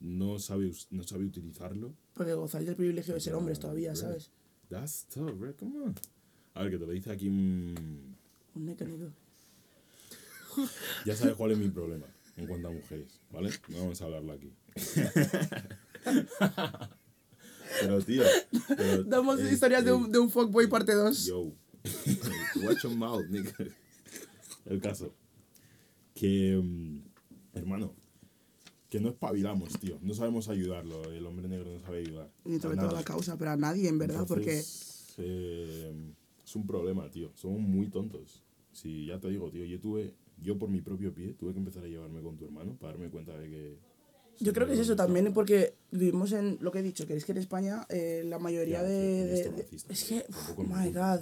no 0.00 0.38
sabe, 0.38 0.70
no 0.90 1.02
sabe 1.02 1.24
utilizarlo. 1.24 1.96
Porque 2.12 2.34
gozáis 2.34 2.66
del 2.66 2.76
privilegio 2.76 3.14
de 3.14 3.20
ser 3.20 3.34
hombres 3.34 3.58
todavía. 3.58 3.96
¿sabes? 3.96 4.30
That's 4.68 5.06
tough, 5.06 5.32
bro, 5.32 5.56
come 5.56 5.78
on. 5.80 5.94
A 6.52 6.62
ver, 6.62 6.72
que 6.72 6.78
te 6.78 6.84
lo 6.84 6.92
dice 6.92 7.10
aquí 7.10 7.28
un... 7.28 8.14
Un 8.54 8.66
negro. 8.66 9.14
Ya 11.06 11.16
sabes 11.16 11.34
cuál 11.36 11.52
es 11.52 11.58
mi 11.58 11.70
problema 11.70 12.06
en 12.36 12.46
cuanto 12.46 12.68
a 12.68 12.70
mujeres, 12.70 13.18
¿vale? 13.30 13.50
No 13.68 13.78
vamos 13.78 14.02
a 14.02 14.04
hablarlo 14.04 14.34
aquí. 14.34 14.52
pero, 17.80 18.02
tío... 18.02 18.22
pero, 18.76 19.04
Damos 19.04 19.40
eh, 19.40 19.50
historias 19.50 19.84
de 19.84 19.90
eh, 19.90 19.94
un, 19.94 20.12
de 20.12 20.18
un 20.18 20.30
fuckboy 20.30 20.66
parte 20.66 20.92
2. 20.92 21.24
Yo. 21.24 21.50
Watch 22.62 22.82
your 22.84 22.94
mouth, 22.94 23.24
nigga. 23.28 23.52
El 24.66 24.80
caso. 24.80 25.12
Que, 26.14 26.56
mm, 26.62 26.98
hermano, 27.54 27.92
que 28.88 29.00
no 29.00 29.08
espabilamos, 29.10 29.78
tío. 29.80 29.98
No 30.02 30.14
sabemos 30.14 30.48
ayudarlo. 30.48 31.10
El 31.12 31.26
hombre 31.26 31.48
negro 31.48 31.70
no 31.72 31.80
sabe 31.80 31.98
ayudar. 31.98 32.30
Ni 32.44 32.60
sobre 32.60 32.76
todo 32.76 32.92
la 32.92 33.02
causa, 33.04 33.36
pero 33.36 33.50
a 33.50 33.56
nadie, 33.56 33.88
en 33.88 33.98
verdad, 33.98 34.24
porque... 34.26 34.50
Entonces, 34.52 35.14
eh, 35.18 35.92
es 36.44 36.56
un 36.56 36.66
problema, 36.66 37.10
tío. 37.10 37.30
Somos 37.34 37.60
muy 37.60 37.88
tontos. 37.88 38.42
Si 38.72 39.06
ya 39.06 39.18
te 39.18 39.28
digo, 39.28 39.50
tío, 39.50 39.64
yo 39.64 39.80
tuve, 39.80 40.14
yo 40.42 40.58
por 40.58 40.68
mi 40.68 40.80
propio 40.80 41.12
pie, 41.12 41.34
tuve 41.34 41.52
que 41.52 41.58
empezar 41.58 41.84
a 41.84 41.88
llevarme 41.88 42.22
con 42.22 42.36
tu 42.36 42.44
hermano 42.44 42.76
para 42.76 42.92
darme 42.92 43.10
cuenta 43.10 43.36
de 43.36 43.48
que. 43.50 43.78
Yo 44.40 44.52
creo 44.52 44.66
que 44.66 44.72
es 44.74 44.80
eso 44.80 44.92
estaba- 44.92 45.06
también, 45.06 45.32
porque 45.32 45.74
vivimos 45.92 46.32
en 46.32 46.58
lo 46.60 46.72
que 46.72 46.80
he 46.80 46.82
dicho, 46.82 47.06
que 47.06 47.14
es 47.16 47.24
que 47.24 47.30
en 47.32 47.38
España 47.38 47.86
eh, 47.88 48.22
la 48.26 48.38
mayoría 48.40 48.78
Ya, 48.78 48.82
de... 48.82 49.26
de- 49.26 49.50
de- 49.50 49.66
es 49.88 50.04
que, 50.04 50.24
oh 50.56 50.62
me 50.64 50.86
my 50.86 50.90
god. 50.92 51.20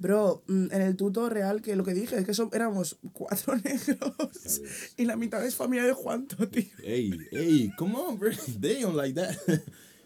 Bro, 0.00 0.42
mm, 0.48 0.72
en 0.72 0.80
el 0.80 0.96
tuto 0.96 1.28
real, 1.28 1.60
que 1.60 1.76
lo 1.76 1.84
que 1.84 1.92
dije 1.94 2.16
es 2.18 2.24
que 2.24 2.32
son, 2.34 2.48
éramos 2.54 2.98
cuatro 3.12 3.54
negros 3.56 4.62
y 4.96 5.04
la 5.04 5.14
mitad 5.16 5.44
es 5.46 5.54
familia 5.54 5.84
de 5.86 5.92
Juanto, 5.92 6.48
tío. 6.48 6.64
Hey, 6.82 7.12
hey, 7.30 7.70
come 7.76 7.94
on, 7.96 8.18
bro. 8.18 8.30
They 8.60 8.80
don't 8.80 8.96
like 8.96 9.14
that. 9.20 9.36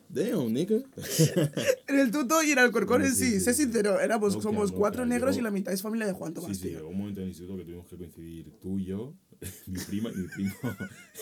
Damn, 0.09 0.53
nigga. 0.53 0.77
En 1.89 1.99
el 1.99 2.11
tuto 2.13 2.43
y 2.43 2.51
en 2.53 2.59
Alcorcón 2.59 3.03
en 3.03 3.15
sí, 3.15 3.25
sí, 3.25 3.31
sí, 3.33 3.41
sé 3.41 3.55
sincero, 3.55 3.99
éramos, 4.01 4.35
No 4.37 4.43
somos 4.43 4.71
no 4.73 4.79
cuatro 4.79 5.03
queda. 5.05 5.15
negros 5.15 5.37
Yo- 5.37 5.41
y 5.41 5.43
la 5.45 5.51
mitad 5.51 5.73
es 5.73 5.81
familia 5.83 6.07
de 6.07 6.13
Juanto 6.13 6.41
Sí, 6.43 6.49
más, 6.49 6.57
sí, 6.57 6.63
tío. 6.69 6.77
llegó 6.79 6.89
un 6.91 6.99
momento 6.99 7.21
en 7.21 7.25
el 7.25 7.29
instituto 7.31 7.57
que 7.59 7.65
tuvimos 7.65 7.87
que 7.89 7.97
coincidir 7.97 8.53
tú 8.61 8.79
y 8.79 8.85
yo, 8.87 9.15
mi 9.67 9.79
prima 9.81 10.11
y 10.13 10.17
mi 10.17 10.29
primo, 10.29 10.53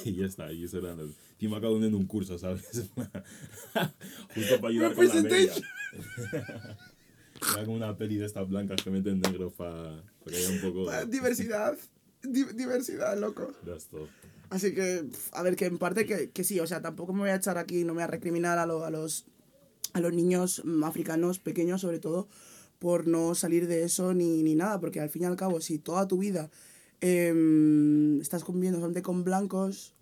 y 0.04 0.14
ya 0.16 0.26
está. 0.26 0.52
Y 0.52 0.64
eso 0.64 0.78
era. 0.78 0.94
Encima 1.34 1.60
cada 1.60 1.72
uno 1.72 1.86
en 1.86 1.94
un 1.94 2.06
curso, 2.06 2.38
¿sabes? 2.38 2.64
Justo 4.34 4.56
para 4.60 4.68
ayudar 4.68 4.94
con 4.94 5.08
la 5.08 5.14
media. 5.22 5.52
Era 7.54 7.64
como 7.64 7.76
una 7.76 7.96
peli 7.96 8.16
de 8.16 8.26
estas 8.26 8.48
blancas 8.48 8.82
que 8.82 8.90
meten 8.90 9.20
negro 9.20 9.50
para 9.50 10.02
que 10.26 10.36
haya 10.36 10.50
un 10.50 10.60
poco. 10.60 10.86
Pa- 10.86 11.04
Diversidad. 11.04 11.76
Di- 12.22 12.52
diversidad, 12.54 13.18
loco. 13.18 13.52
That's. 13.66 13.88
Así 14.50 14.74
que, 14.74 15.04
a 15.32 15.42
ver, 15.42 15.56
que 15.56 15.66
en 15.66 15.78
parte 15.78 16.04
que, 16.06 16.30
que 16.30 16.44
sí, 16.44 16.60
o 16.60 16.66
sea, 16.66 16.80
tampoco 16.82 17.12
me 17.12 17.20
voy 17.20 17.30
a 17.30 17.36
echar 17.36 17.58
aquí, 17.58 17.80
no 17.84 17.88
me 17.94 17.94
voy 17.94 18.02
a 18.04 18.06
recriminar 18.08 18.58
a, 18.58 18.66
lo- 18.66 18.84
a, 18.84 18.90
los, 18.90 19.24
a 19.94 20.00
los 20.00 20.12
niños 20.12 20.62
mm, 20.64 20.84
africanos, 20.84 21.38
pequeños 21.38 21.80
sobre 21.80 21.98
todo, 21.98 22.28
por 22.78 23.06
no 23.06 23.34
salir 23.34 23.66
de 23.66 23.82
eso 23.84 24.12
ni, 24.14 24.42
ni 24.42 24.54
nada, 24.54 24.78
porque 24.78 25.00
al 25.00 25.08
fin 25.10 25.22
y 25.22 25.24
al 25.24 25.36
cabo, 25.36 25.60
si 25.60 25.78
toda 25.78 26.06
tu 26.06 26.18
vida 26.18 26.50
em, 27.00 28.20
estás 28.20 28.44
conviviendo 28.44 28.78
solamente 28.78 29.02
con 29.02 29.24
blancos, 29.24 29.94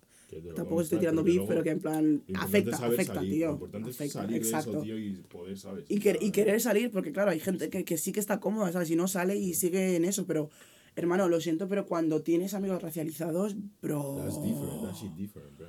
tampoco 0.55 0.81
estoy 0.81 0.99
tirando 0.99 1.23
beef, 1.23 1.43
pero 1.47 1.63
que 1.63 1.71
en 1.71 1.79
plan 1.79 2.23
afecta, 2.35 2.77
afecta, 2.77 3.15
salir, 3.15 3.31
tío. 3.31 3.47
Lo 3.47 3.53
importante 3.53 3.89
es 3.89 3.95
Afecta, 3.95 4.19
salir 4.21 4.41
de 4.41 4.47
exacto. 4.47 4.71
eso, 4.71 4.81
tío, 4.81 4.97
y 4.97 5.13
poder, 5.29 5.57
¿sabes? 5.57 5.85
Y, 5.89 5.95
y 5.95 6.31
querer 6.31 6.61
salir, 6.61 6.91
porque 6.91 7.11
claro, 7.11 7.31
hay 7.31 7.39
gente 7.39 7.69
que, 7.69 7.83
que 7.83 7.97
sí 7.97 8.11
que 8.11 8.19
está 8.19 8.39
cómoda, 8.39 8.71
¿sabes? 8.71 8.87
Si 8.87 8.95
no 8.95 9.07
sale 9.07 9.35
y 9.35 9.53
sigue 9.53 9.95
en 9.95 10.05
eso, 10.05 10.25
pero, 10.25 10.49
hermano, 10.95 11.27
lo 11.27 11.41
siento, 11.41 11.67
pero 11.67 11.85
cuando 11.85 12.21
tienes 12.21 12.53
amigos 12.53 12.81
racializados, 12.81 13.55
bro. 13.81 14.17
That's 14.17 14.41
different. 14.41 14.81
That 14.83 14.93
shit 14.93 15.13
different, 15.15 15.57
bro. 15.57 15.67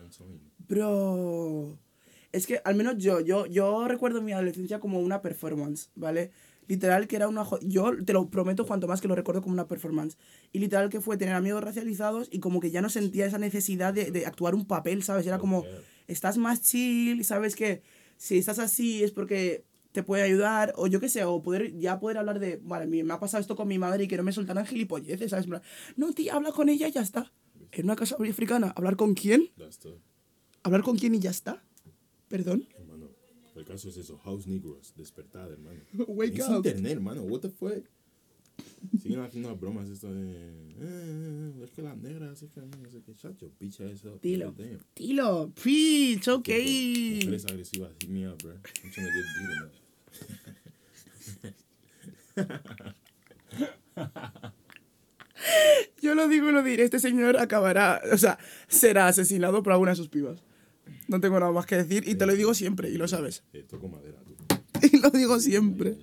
Bro. 0.69 1.79
Es 2.33 2.47
que 2.47 2.61
al 2.65 2.75
menos 2.75 2.97
yo, 2.97 3.21
yo, 3.21 3.47
yo 3.47 3.87
recuerdo 3.87 4.23
mi 4.23 4.33
adolescencia 4.33 4.81
como 4.81 5.01
una 5.01 5.21
performance, 5.21 5.91
¿vale? 5.95 6.31
Literal 6.69 7.09
que 7.09 7.17
era 7.17 7.29
una... 7.29 7.45
Yo 7.63 7.93
te 8.05 8.13
lo 8.13 8.29
prometo 8.31 8.67
cuanto 8.67 8.87
más 8.87 9.01
que 9.01 9.09
lo 9.09 9.15
recuerdo 9.15 9.43
como 9.43 9.53
una 9.53 9.67
performance. 9.67 10.17
Y 10.53 10.59
literal 10.59 10.89
que 10.89 11.01
fue 11.01 11.17
tener 11.17 11.35
amigos 11.35 11.63
racializados 11.63 12.29
y 12.31 12.39
como 12.39 12.61
que 12.61 12.71
ya 12.71 12.81
no 12.81 12.89
sentía 12.89 13.27
esa 13.27 13.39
necesidad 13.39 13.93
de, 13.93 14.11
de 14.11 14.27
actuar 14.27 14.55
un 14.55 14.67
papel, 14.67 15.03
¿sabes? 15.03 15.27
Era 15.27 15.39
como, 15.39 15.65
estás 16.07 16.39
más 16.39 16.63
chill, 16.63 17.25
sabes 17.25 17.57
que 17.57 17.83
si 18.17 18.39
estás 18.39 18.59
así 18.59 19.03
es 19.03 19.11
porque 19.11 19.65
te 19.93 20.03
puede 20.03 20.23
ayudar, 20.23 20.73
o 20.77 20.87
yo 20.87 21.01
qué 21.01 21.09
sé, 21.09 21.25
o 21.25 21.43
poder, 21.43 21.79
ya 21.79 22.01
poder 22.01 22.19
hablar 22.19 22.39
de, 22.39 22.59
vale, 22.63 22.87
me 22.87 23.13
ha 23.13 23.21
pasado 23.21 23.41
esto 23.41 23.57
con 23.57 23.69
mi 23.69 23.79
madre 23.79 24.05
y 24.05 24.09
que 24.09 24.17
no 24.17 24.23
me 24.23 24.33
soltaran 24.33 24.67
gilipolleces, 24.67 25.31
¿sabes? 25.31 25.47
No, 25.97 26.13
tía, 26.13 26.35
habla 26.35 26.53
con 26.53 26.69
ella 26.69 26.89
y 26.89 26.93
ya 26.93 27.03
está. 27.03 27.33
En 27.73 27.85
una 27.85 27.97
casa 27.97 28.17
africana, 28.19 28.73
¿hablar 28.75 28.97
con 28.97 29.15
quién? 29.15 29.51
¿Hablar 30.63 30.83
con 30.83 30.97
quién 30.97 31.15
y 31.15 31.21
ya 31.21 31.31
está? 31.31 31.63
Perdón. 32.29 32.67
El 33.63 33.69
caso 33.69 33.89
es 33.91 33.97
eso. 33.97 34.19
House 34.25 34.49
Negroes. 34.49 34.93
Despertad, 34.97 35.53
hermano. 35.53 35.79
Wake 36.09 36.41
es 36.41 36.49
up. 36.49 36.57
internet, 36.57 36.95
hermano. 36.95 37.23
What 37.23 37.43
the 37.43 37.51
fuck? 37.51 37.85
Siguen 39.01 39.21
haciendo 39.21 39.51
las 39.51 39.61
bromas 39.61 39.89
esto 39.89 40.13
de... 40.13 40.33
"Eh, 40.81 41.53
es 41.63 41.71
que 41.71 41.81
las 41.81 41.97
negras, 41.97 42.43
es 42.43 42.51
que 42.51 42.61
your 42.61 43.53
bitch 43.61 43.81
ass 43.81 44.05
up. 44.05 44.21
Dilo. 44.21 44.51
Damn. 44.53 44.81
Dilo, 44.97 45.53
preach, 45.55 46.27
ok. 46.27 46.49
Mujeres 46.49 47.47
agresivas, 47.47 47.93
hit 48.01 48.11
me 48.11 48.27
up, 48.29 48.37
bro. 48.43 48.55
I'm 48.55 48.91
trying 48.91 49.07
to 49.07 49.13
get 49.13 49.25
beat 52.35 52.35
Yo 56.03 56.15
lo 56.17 56.27
digo 56.27 56.49
y 56.49 56.53
lo 56.53 56.65
diré, 56.65 56.83
este 56.85 56.99
señor 56.99 57.37
acabará, 57.39 58.03
o 58.13 58.19
sea, 58.19 58.39
será 58.67 59.07
asesinado 59.07 59.63
por 59.63 59.73
alguna 59.73 59.93
de 59.93 59.97
sus 59.97 60.09
pibas. 60.09 60.43
No 61.13 61.21
tengo 61.21 61.39
nada 61.39 61.53
más 61.53 61.67
que 61.67 61.77
decir 61.77 62.09
y 62.09 62.15
te 62.15 62.25
lo 62.27 62.35
digo 62.35 62.55
siempre, 62.55 62.91
y 62.91 62.97
lo 62.97 63.07
sabes. 63.07 63.45
Eh, 63.53 63.65
toco 63.69 63.87
madera, 63.89 64.19
tú. 64.25 64.35
Y 64.93 64.99
lo 64.99 65.11
digo 65.11 65.39
siempre. 65.39 65.97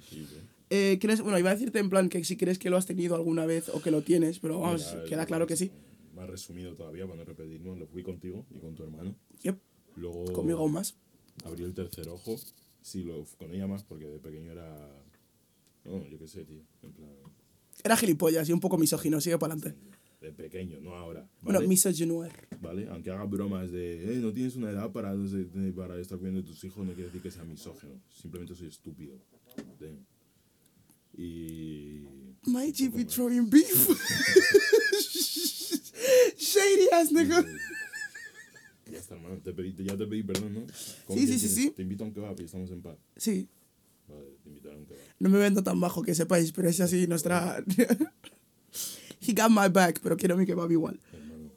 Eh, 0.69 0.99
¿crees- 1.01 1.21
bueno, 1.21 1.37
iba 1.39 1.49
a 1.49 1.53
decirte 1.55 1.79
en 1.79 1.89
plan 1.89 2.07
que 2.09 2.23
si 2.23 2.37
crees 2.37 2.59
que 2.59 2.69
lo 2.69 2.77
has 2.77 2.85
tenido 2.85 3.15
alguna 3.15 3.45
vez 3.47 3.69
o 3.69 3.81
que 3.81 3.89
lo 3.91 4.03
tienes, 4.03 4.39
pero 4.39 4.59
vamos, 4.59 4.87
Mira, 4.93 5.05
queda 5.05 5.21
el- 5.23 5.27
claro 5.27 5.47
que 5.47 5.57
sí. 5.57 5.71
Más 6.15 6.29
resumido 6.29 6.75
todavía, 6.75 7.05
para 7.05 7.17
no 7.17 7.25
repetirnos, 7.25 7.77
lo 7.77 7.87
fui 7.87 8.03
contigo 8.03 8.45
y 8.55 8.59
con 8.59 8.75
tu 8.75 8.83
hermano. 8.83 9.15
Yep, 9.41 9.57
Luego 9.95 10.31
conmigo 10.31 10.59
aún 10.59 10.73
más. 10.73 10.95
abrí 11.43 11.63
el 11.63 11.73
tercer 11.73 12.07
ojo. 12.07 12.35
Sí, 12.81 13.03
lo, 13.03 13.25
con 13.37 13.51
ella 13.53 13.67
más 13.67 13.83
porque 13.83 14.05
de 14.05 14.19
pequeño 14.19 14.51
era... 14.51 14.77
No, 15.85 16.05
yo 16.07 16.19
qué 16.19 16.27
sé, 16.27 16.45
tío. 16.45 16.61
En 16.83 16.91
plan... 16.93 17.09
Era 17.83 17.97
gilipollas 17.97 18.47
y 18.47 18.53
un 18.53 18.59
poco 18.59 18.77
misógino, 18.77 19.19
sigue 19.21 19.37
para 19.39 19.53
adelante. 19.55 19.79
Pequeño, 20.31 20.79
no 20.79 20.95
ahora. 20.95 21.29
Bueno, 21.41 21.59
¿vale? 21.59 21.67
misogynoir. 21.67 22.31
¿Vale? 22.61 22.87
Aunque 22.89 23.11
haga 23.11 23.25
bromas 23.25 23.71
de, 23.71 24.13
eh, 24.13 24.17
no 24.17 24.31
tienes 24.33 24.55
una 24.55 24.71
edad 24.71 24.91
para, 24.91 25.13
no 25.13 25.27
sé, 25.27 25.45
para 25.75 25.99
estar 25.99 26.17
cuidando 26.17 26.41
de 26.41 26.47
tus 26.47 26.63
hijos, 26.63 26.85
no 26.85 26.93
quiere 26.93 27.07
decir 27.07 27.21
que 27.21 27.31
sea 27.31 27.43
misógino. 27.43 28.01
Simplemente 28.09 28.55
soy 28.55 28.67
estúpido. 28.67 29.17
Damn. 29.79 30.05
Y... 31.17 32.03
My 32.45 32.71
GP 32.71 33.05
throwing 33.07 33.49
beef. 33.49 33.89
Shady 36.37 36.87
ass 36.93 37.11
nigga. 37.11 37.45
Ya 38.91 38.97
está, 38.97 39.15
hermano. 39.15 39.37
Te 39.43 39.53
pedí, 39.53 39.75
ya 39.83 39.97
te 39.97 40.05
pedí 40.07 40.23
perdón, 40.23 40.53
¿no? 40.53 40.61
¿Con 41.05 41.17
Sí, 41.17 41.27
sí, 41.27 41.39
sí, 41.39 41.47
sí. 41.49 41.71
Te 41.71 41.81
invito 41.81 42.03
a 42.03 42.07
un 42.07 42.13
kebab 42.13 42.39
y 42.39 42.43
estamos 42.45 42.71
en 42.71 42.81
paz. 42.81 42.97
Sí, 43.17 43.47
Vale, 44.07 44.37
te 44.41 44.49
invitaré 44.49 44.75
a 44.75 44.77
un 44.79 44.85
kebab. 44.85 45.01
no 45.19 45.29
me 45.29 45.37
vendo 45.37 45.63
tan 45.63 45.79
bajo 45.79 46.01
que 46.01 46.15
sepáis, 46.15 46.51
pero 46.51 46.69
es 46.69 46.79
así 46.79 47.05
nuestra... 47.07 47.63
He 49.29 49.33
got 49.33 49.49
my 49.49 49.69
back, 49.71 49.99
pero 50.01 50.17
quiero 50.17 50.35
mi 50.37 50.45
kebab 50.45 50.71
igual. 50.71 50.99
Hermano. 51.13 51.51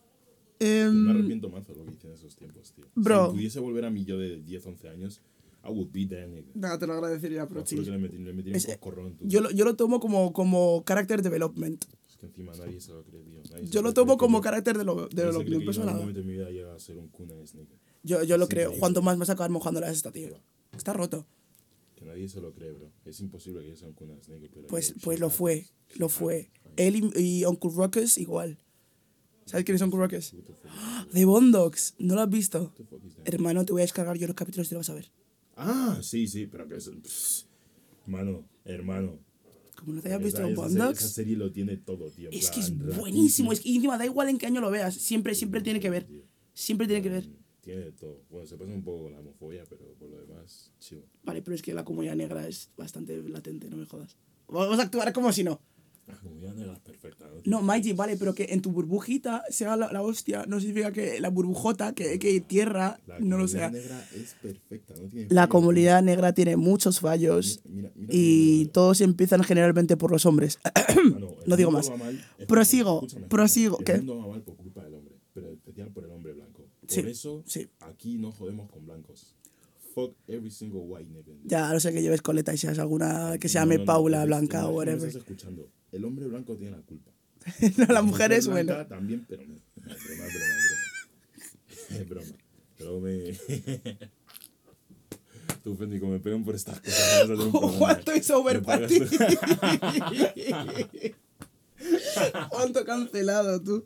Em, 0.59 0.93
Me 1.05 1.11
arrepiento 1.11 1.49
más 1.49 1.67
de 1.67 1.75
lo 1.75 1.85
que 1.85 1.93
hice 1.93 2.07
en 2.07 2.13
esos 2.15 2.37
tiempos, 2.37 2.73
tío. 2.73 2.85
Bro. 2.95 3.27
Si 3.31 3.33
pudiese 3.37 3.61
volver 3.61 3.85
a 3.85 3.91
mi 3.91 4.05
yo 4.05 4.19
de 4.19 4.41
10, 4.43 4.67
11 4.67 4.89
años, 4.89 5.21
I 5.65 5.69
would 5.71 5.89
be 5.93 6.07
that 6.07 6.27
nigga. 6.29 6.51
nada, 6.55 6.79
te 6.79 6.87
lo 6.87 6.93
agradecería, 6.95 7.47
pero 7.47 7.61
lo 7.61 7.67
sí. 7.67 7.77
que 7.77 7.83
le 7.91 7.99
metí, 7.99 8.19
le 8.19 8.33
metí 8.33 8.51
un 8.51 8.57
Es- 8.57 8.67
coscorrón, 8.67 9.17
tú. 9.17 9.25
Yo 9.27 9.41
lo, 9.41 9.51
yo 9.51 9.65
lo 9.65 9.75
tomo 9.77 9.99
como, 10.01 10.33
como 10.33 10.83
character 10.85 11.23
development. 11.23 11.85
Es 12.09 12.17
que 12.17 12.27
encima 12.27 12.53
nadie 12.57 12.81
se 12.81 12.93
lo 12.93 13.03
cree, 13.05 13.23
tío. 13.23 13.41
Nadie 13.51 13.67
Yo 13.69 13.81
lo 13.83 13.89
cree 13.89 13.95
tomo 13.95 14.15
que 14.17 14.19
como 14.21 14.39
yo- 14.39 14.43
character 14.43 14.77
de 14.79 14.85
lo, 14.85 14.95
de 14.95 15.09
cree 15.09 15.17
development 15.25 15.47
que 15.49 15.73
yo 15.73 15.83
en 16.09 16.15
de 16.15 16.23
mi 16.23 16.33
vida 16.33 16.51
llega 16.51 16.75
a 16.75 16.79
ser 16.79 16.99
un 16.99 17.09
cuna 17.09 17.35
de 17.35 17.47
sneaker. 17.47 17.79
Yo, 18.05 18.23
yo 18.25 18.37
lo 18.39 18.47
Sí, 18.47 18.51
creo. 18.51 18.73
Cuanto 18.79 19.03
más 19.03 19.17
vas 19.19 19.31
a 19.31 19.35
acabar 19.35 19.51
mojando 19.51 19.81
la 19.81 19.91
esta, 19.91 20.11
tío. 20.13 20.37
Está 20.77 20.93
roto. 20.93 21.27
Que 22.03 22.09
nadie 22.09 22.29
se 22.29 22.41
lo 22.41 22.53
cree, 22.53 22.73
bro. 22.73 22.91
Es 23.05 23.21
imposible 23.21 23.63
que 23.63 23.93
cunas 23.95 24.29
negras. 24.29 24.51
pero 24.53 24.67
Pues, 24.67 24.95
pues 25.03 25.21
lo 25.21 25.31
fue, 25.31 25.67
lo 25.97 26.09
fue. 26.09 26.51
Él 26.77 26.97
y, 26.97 27.21
y 27.21 27.45
Uncle 27.45 27.71
Ruckus 27.73 28.19
igual. 28.19 28.59
¿Sabes 29.45 29.65
quién 29.65 29.77
es 29.77 29.83
Uncle 29.83 30.01
Ruckus? 30.01 30.35
De 31.13 31.25
Bondogs, 31.25 31.95
¿no 31.99 32.15
lo 32.15 32.23
has 32.23 32.31
visto? 32.31 32.75
Hermano, 33.25 33.65
te 33.65 33.73
voy 33.73 33.83
a 33.83 33.85
descargar 33.85 34.17
yo 34.17 34.27
los 34.27 34.37
capítulos 34.37 34.67
y 34.67 34.71
te 34.71 34.75
lo 34.75 34.81
vas 34.81 34.91
a 34.91 34.95
ver. 34.95 35.11
Ah, 35.57 35.99
sí, 36.03 36.27
sí, 36.27 36.47
pero 36.47 36.67
que 36.69 36.77
es. 36.77 36.91
pss, 37.03 37.47
Hermano, 38.05 38.49
hermano. 38.65 39.19
Como 39.77 39.95
no 39.95 40.03
te 40.03 40.09
hayas 40.09 40.23
visto 40.23 40.47
esa, 40.47 40.91
esa 40.91 41.09
serie 41.09 41.37
lo 41.37 41.51
tiene 41.53 41.77
todo, 41.77 42.11
tío. 42.11 42.31
es 42.31 42.51
que 42.51 42.61
es 42.61 42.77
buenísimo. 42.97 43.53
Es 43.53 43.61
que 43.61 43.69
y 43.69 43.77
encima 43.77 43.99
da 43.99 44.07
igual 44.07 44.29
en 44.29 44.39
qué 44.39 44.47
año 44.47 44.61
lo 44.61 44.71
veas, 44.71 44.95
siempre, 44.95 45.35
siempre 45.35 45.61
tiene 45.61 45.81
que 45.81 45.91
ver. 45.91 46.07
Siempre 46.55 46.87
tiene 46.87 47.03
que 47.03 47.11
ver. 47.11 47.29
Tiene 47.63 47.81
de 47.83 47.93
todo. 47.93 48.21
Bueno, 48.31 48.47
se 48.47 48.57
pasa 48.57 48.71
un 48.73 48.83
poco 48.83 49.05
con 49.05 49.13
la 49.13 49.21
homofobia, 49.21 49.65
pero 49.69 49.83
por 49.99 50.09
lo 50.11 50.21
demás, 50.21 50.71
chido. 50.81 51.03
Vale, 51.23 51.43
pero 51.43 51.55
es 51.55 51.63
que 51.63 51.73
la 51.73 51.85
comunidad 51.85 52.17
negra 52.17 52.47
es 52.47 52.71
bastante 52.77 53.17
latente, 53.23 53.71
no 53.71 53.77
me 53.77 53.87
jodas. 53.87 54.17
Vamos 54.49 54.79
a 54.79 54.83
actuar 54.83 55.13
como 55.13 55.33
si 55.33 55.45
no. 55.45 55.61
La 56.09 56.17
comunidad 56.17 56.55
negra 56.55 56.73
es 56.73 56.81
perfecta, 56.81 57.27
¿no? 57.29 57.41
No, 57.45 57.63
Mikey, 57.63 57.93
vale, 57.93 58.17
pero 58.17 58.35
que 58.35 58.47
en 58.51 58.61
tu 58.61 58.73
burbujita 58.73 59.45
sea 59.49 59.77
la, 59.77 59.93
la 59.93 60.03
hostia 60.03 60.45
no 60.49 60.59
significa 60.59 60.91
que 60.91 61.21
la 61.21 61.29
burbujota, 61.29 61.93
que, 61.95 62.19
que 62.19 62.41
tierra, 62.41 62.99
La 63.07 63.21
no 63.21 63.39
lo 63.39 63.45
comunidad 63.47 63.47
sea. 63.47 63.71
negra 63.71 64.09
es 64.17 64.35
perfecta, 64.43 64.95
no 65.01 65.09
tiene 65.09 65.29
La 65.33 65.47
comunidad 65.47 66.03
negra 66.03 66.33
tiene 66.35 66.57
muchos 66.57 66.99
fallos 66.99 67.61
Mira, 67.65 67.93
mira, 67.95 68.09
y 68.13 68.67
todos 68.73 69.01
empiezan 69.01 69.45
generalmente 69.45 69.97
por 69.97 70.11
los 70.11 70.27
hombres. 70.27 70.59
mano, 71.13 71.37
el 71.45 71.49
no 71.49 71.57
digo 71.57 71.71
más. 71.71 71.89
mal, 71.97 72.21
Prosigo, 72.49 73.07
prosigo, 73.29 73.79
¿qué? 73.79 73.99
mundo 73.99 74.19
va 74.19 74.27
mal 74.27 74.43
por 74.43 74.57
culpa 74.57 74.83
del 74.83 74.95
hombre, 74.95 75.15
pero 75.33 75.47
en 75.51 75.55
especial 75.55 75.89
por 75.93 76.05
el 76.05 76.11
hombre 76.11 76.33
blanco. 76.33 76.67
Por 76.95 77.05
Sí, 77.05 77.11
eso, 77.11 77.43
sí. 77.47 77.69
aquí 77.81 78.19
no 78.19 78.33
jodemos 78.33 78.71
con 78.71 78.85
blancos. 78.87 79.35
Fuck 79.95 80.17
every 80.27 80.51
single 80.51 80.81
white 80.81 81.11
nigga. 81.11 81.33
Ya, 81.45 81.69
a 81.69 81.73
no 81.75 81.81
sé 81.81 81.93
que 81.93 82.01
lleves 82.03 82.23
coleta 82.23 82.53
y 82.55 82.57
seas 82.59 82.79
alguna 82.79 83.37
que 83.39 83.49
se 83.49 83.59
No, 83.59 83.63
llame 83.65 83.75
no, 83.77 83.81
no, 83.83 83.87
Paula, 83.87 84.21
es- 84.23 84.27
Blanca 84.27 84.61
no, 84.63 84.69
o 84.69 84.71
no 84.71 84.77
whatever. 84.79 85.07
estás 85.09 85.17
escuchando. 85.23 85.69
El 85.93 86.05
hombre 86.05 86.27
blanco 86.27 86.57
tiene 86.57 86.71
la 86.77 86.83
culpa. 86.83 87.11
no, 87.77 87.85
la 87.87 87.95
La 87.95 88.03
mujer 88.03 88.33
es 88.33 88.47
bueno. 88.47 88.87
también, 88.87 89.27
pero 89.29 89.43
no. 89.47 89.55
No, 89.55 89.93
es 89.93 90.05
broma, 90.05 90.27
es 90.27 90.35
broma, 90.35 90.47
es 90.47 90.69
broma. 90.69 90.83
Es 92.01 92.09
broma. 92.09 92.27
Pero 92.79 93.01
me. 93.01 93.37
Tú, 95.63 95.77
Fendi, 95.77 96.01
como 96.01 96.13
me 96.13 96.19
pegan 96.21 96.43
por 96.45 96.55
estas 96.57 96.81
cosas. 96.81 97.29
¿Cuánto 97.79 98.13
es 98.13 98.31
over 98.31 98.63
para 98.63 98.87
ti? 98.89 98.99
¿Cuánto 102.51 102.85
cancelado 102.85 103.61
tú? 103.63 103.85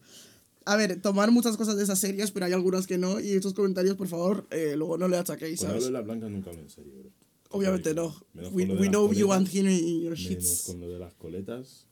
A 0.66 0.76
ver, 0.76 1.00
tomar 1.00 1.30
muchas 1.30 1.56
cosas 1.56 1.76
de 1.76 1.84
esas 1.84 1.98
series, 1.98 2.30
pero 2.32 2.44
hay 2.46 2.52
algunas 2.52 2.86
que 2.86 2.98
no. 2.98 3.20
Y 3.20 3.30
estos 3.30 3.54
comentarios, 3.54 3.96
por 3.96 4.08
favor, 4.08 4.46
eh, 4.50 4.74
luego 4.76 4.98
no 4.98 5.06
le 5.08 5.16
achaquéis, 5.16 5.60
Cuando 5.60 5.74
hablo 5.76 5.80
¿sabes? 5.80 5.86
de 5.86 5.92
la 5.92 6.00
blanca 6.02 6.28
nunca 6.28 6.50
hablo 6.50 6.62
en 6.62 6.70
serio, 6.70 6.92
bro. 6.98 7.10
Obviamente 7.50 7.94
no. 7.94 8.14
We, 8.52 8.66
know 8.88 9.12
you 9.12 9.28
want 9.28 9.48
him 9.54 9.66
in 9.68 10.00
your 10.02 10.10
Menos 10.12 10.18
shits. 10.18 10.62
con 10.66 10.80
lo 10.80 10.88
de 10.90 10.98
las 10.98 11.14
coletas. 11.14 11.86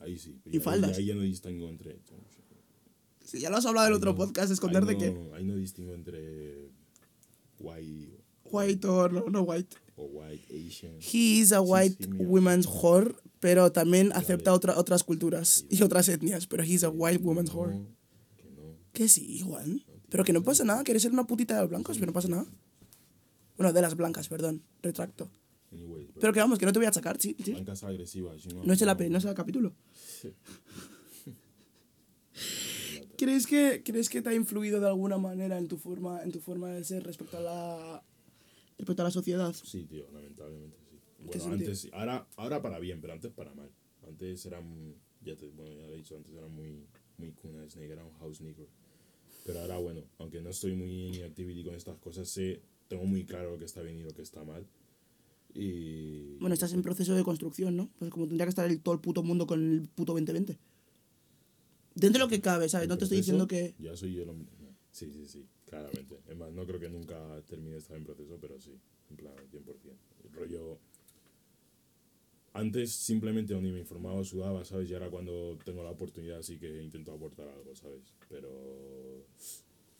Ahí 0.00 0.18
sí. 0.18 0.36
Y 0.50 0.58
faldas. 0.58 0.98
Ahí 0.98 1.06
ya 1.06 1.14
no 1.14 1.22
distingo 1.22 1.68
entre. 1.68 1.96
Sí, 3.24 3.38
ya 3.38 3.48
lo 3.50 3.58
has 3.58 3.66
hablado 3.66 3.86
en 3.86 3.94
otro 3.94 4.10
no- 4.12 4.16
podcast, 4.16 4.50
esconder 4.50 4.84
de 4.84 4.98
qué. 4.98 5.12
no- 5.12 5.34
Ahí 5.34 5.44
no 5.44 5.54
distingo 5.54 5.94
entre. 5.94 6.68
White 7.60 8.18
White 8.44 8.86
o 8.88 9.08
no, 9.08 9.26
no 9.26 9.42
white. 9.42 9.76
o 9.96 10.04
white 10.06 10.42
Asian. 10.52 10.94
He 11.00 11.38
is 11.40 11.52
a 11.52 11.60
white 11.60 11.96
sí, 12.04 12.10
woman's 12.18 12.66
whore, 12.66 13.14
pero 13.40 13.72
también 13.72 14.12
acepta 14.12 14.52
otra, 14.52 14.78
otras 14.78 15.02
culturas 15.02 15.64
y 15.70 15.82
otras 15.82 16.08
etnias. 16.08 16.46
Pero 16.46 16.62
he 16.62 16.68
is 16.68 16.84
a 16.84 16.90
white 16.90 17.24
woman's 17.24 17.52
whore. 17.52 17.80
Que 18.92 19.08
sí, 19.08 19.40
Juan. 19.40 19.82
Pero 20.10 20.24
que 20.24 20.32
no 20.32 20.42
pasa 20.42 20.64
nada, 20.64 20.84
quieres 20.84 21.02
ser 21.02 21.12
una 21.12 21.26
putita 21.26 21.54
de 21.54 21.62
los 21.62 21.70
blancos, 21.70 21.96
pero 21.96 22.08
no 22.08 22.12
pasa 22.12 22.28
nada. 22.28 22.44
Bueno, 23.56 23.72
de 23.72 23.80
las 23.80 23.96
blancas, 23.96 24.28
perdón, 24.28 24.62
retracto. 24.82 25.30
Pero 26.20 26.32
que 26.32 26.40
vamos, 26.40 26.58
que 26.58 26.66
no 26.66 26.72
te 26.72 26.78
voy 26.78 26.86
a 26.86 26.90
achacar, 26.90 27.18
sí, 27.18 27.36
sí. 27.42 27.52
Blancas 27.52 27.82
agresivas. 27.84 28.44
No 28.46 28.72
es 28.72 28.82
el, 28.82 29.10
no 29.10 29.18
es 29.18 29.24
el 29.24 29.34
capítulo. 29.34 29.74
¿Crees 33.16 33.46
que, 33.46 33.82
¿Crees 33.84 34.08
que 34.08 34.22
te 34.22 34.30
ha 34.30 34.34
influido 34.34 34.80
de 34.80 34.86
alguna 34.86 35.18
manera 35.18 35.58
en 35.58 35.68
tu 35.68 35.78
forma, 35.78 36.22
en 36.22 36.32
tu 36.32 36.40
forma 36.40 36.70
de 36.70 36.82
ser 36.84 37.04
respecto 37.04 37.36
a 37.38 37.40
la, 37.40 38.02
respecto 38.78 39.02
a 39.02 39.04
la 39.04 39.10
sociedad? 39.10 39.54
Sí, 39.54 39.84
tío, 39.84 40.10
lamentablemente 40.10 40.79
Bueno, 41.24 41.44
antes, 41.52 41.80
sí. 41.80 41.90
ahora, 41.92 42.26
ahora 42.36 42.62
para 42.62 42.78
bien, 42.78 43.00
pero 43.00 43.12
antes 43.12 43.30
para 43.32 43.54
mal. 43.54 43.70
Antes 44.06 44.44
eran, 44.46 44.94
ya 45.22 45.36
te, 45.36 45.46
bueno, 45.48 45.72
ya 45.74 45.86
lo 45.86 45.94
he 45.94 45.96
dicho, 45.96 46.16
antes 46.16 46.34
eran 46.34 46.50
muy, 46.50 46.86
muy 47.18 47.30
cunas 47.32 47.76
negras, 47.76 47.98
era 47.98 48.04
un 48.04 48.14
house 48.14 48.40
negro. 48.40 48.66
Pero 49.44 49.60
ahora, 49.60 49.78
bueno, 49.78 50.02
aunque 50.18 50.40
no 50.40 50.50
estoy 50.50 50.74
muy 50.74 51.18
en 51.18 51.24
activity 51.24 51.64
con 51.64 51.74
estas 51.74 51.96
cosas, 51.98 52.28
sé, 52.28 52.62
tengo 52.88 53.04
muy 53.04 53.24
claro 53.24 53.52
lo 53.52 53.58
que 53.58 53.64
está 53.64 53.82
bien 53.82 53.98
y 53.98 54.02
lo 54.02 54.10
que 54.10 54.22
está 54.22 54.44
mal. 54.44 54.66
Y... 55.54 56.36
Bueno, 56.38 56.54
estás 56.54 56.72
en 56.72 56.82
proceso 56.82 57.14
de 57.14 57.24
construcción, 57.24 57.76
¿no? 57.76 57.90
Pues 57.98 58.10
como 58.10 58.26
tendría 58.26 58.46
que 58.46 58.50
estar 58.50 58.70
el, 58.70 58.80
todo 58.80 58.94
el 58.94 59.00
puto 59.00 59.22
mundo 59.22 59.46
con 59.46 59.60
el 59.60 59.88
puto 59.88 60.12
2020. 60.12 60.58
Dentro 61.94 62.18
de 62.18 62.24
lo 62.24 62.28
que 62.28 62.40
cabe, 62.40 62.68
¿sabes? 62.68 62.88
No 62.88 62.96
te 62.96 63.04
estoy 63.04 63.18
diciendo 63.18 63.46
que... 63.46 63.74
Ya 63.78 63.96
soy 63.96 64.18
el 64.20 64.28
hombre. 64.28 64.48
Sí, 64.92 65.10
sí, 65.12 65.26
sí, 65.26 65.46
claramente. 65.66 66.20
Es 66.28 66.36
más, 66.36 66.52
no 66.52 66.66
creo 66.66 66.80
que 66.80 66.88
nunca 66.88 67.16
termine 67.48 67.72
de 67.72 67.78
estar 67.78 67.96
en 67.96 68.04
proceso, 68.04 68.38
pero 68.40 68.60
sí, 68.60 68.72
en 69.10 69.16
plan, 69.16 69.34
100%. 69.52 69.62
El 70.24 70.32
rollo. 70.32 70.78
Antes 72.52 72.90
simplemente 72.92 73.54
ni 73.60 73.70
me 73.70 73.78
informaba 73.78 74.24
sudaba, 74.24 74.64
¿sabes? 74.64 74.90
Y 74.90 74.94
ahora 74.94 75.08
cuando 75.08 75.56
tengo 75.64 75.84
la 75.84 75.90
oportunidad 75.90 76.42
sí 76.42 76.58
que 76.58 76.82
intento 76.82 77.12
aportar 77.12 77.48
algo, 77.48 77.74
¿sabes? 77.74 78.12
Pero. 78.28 79.24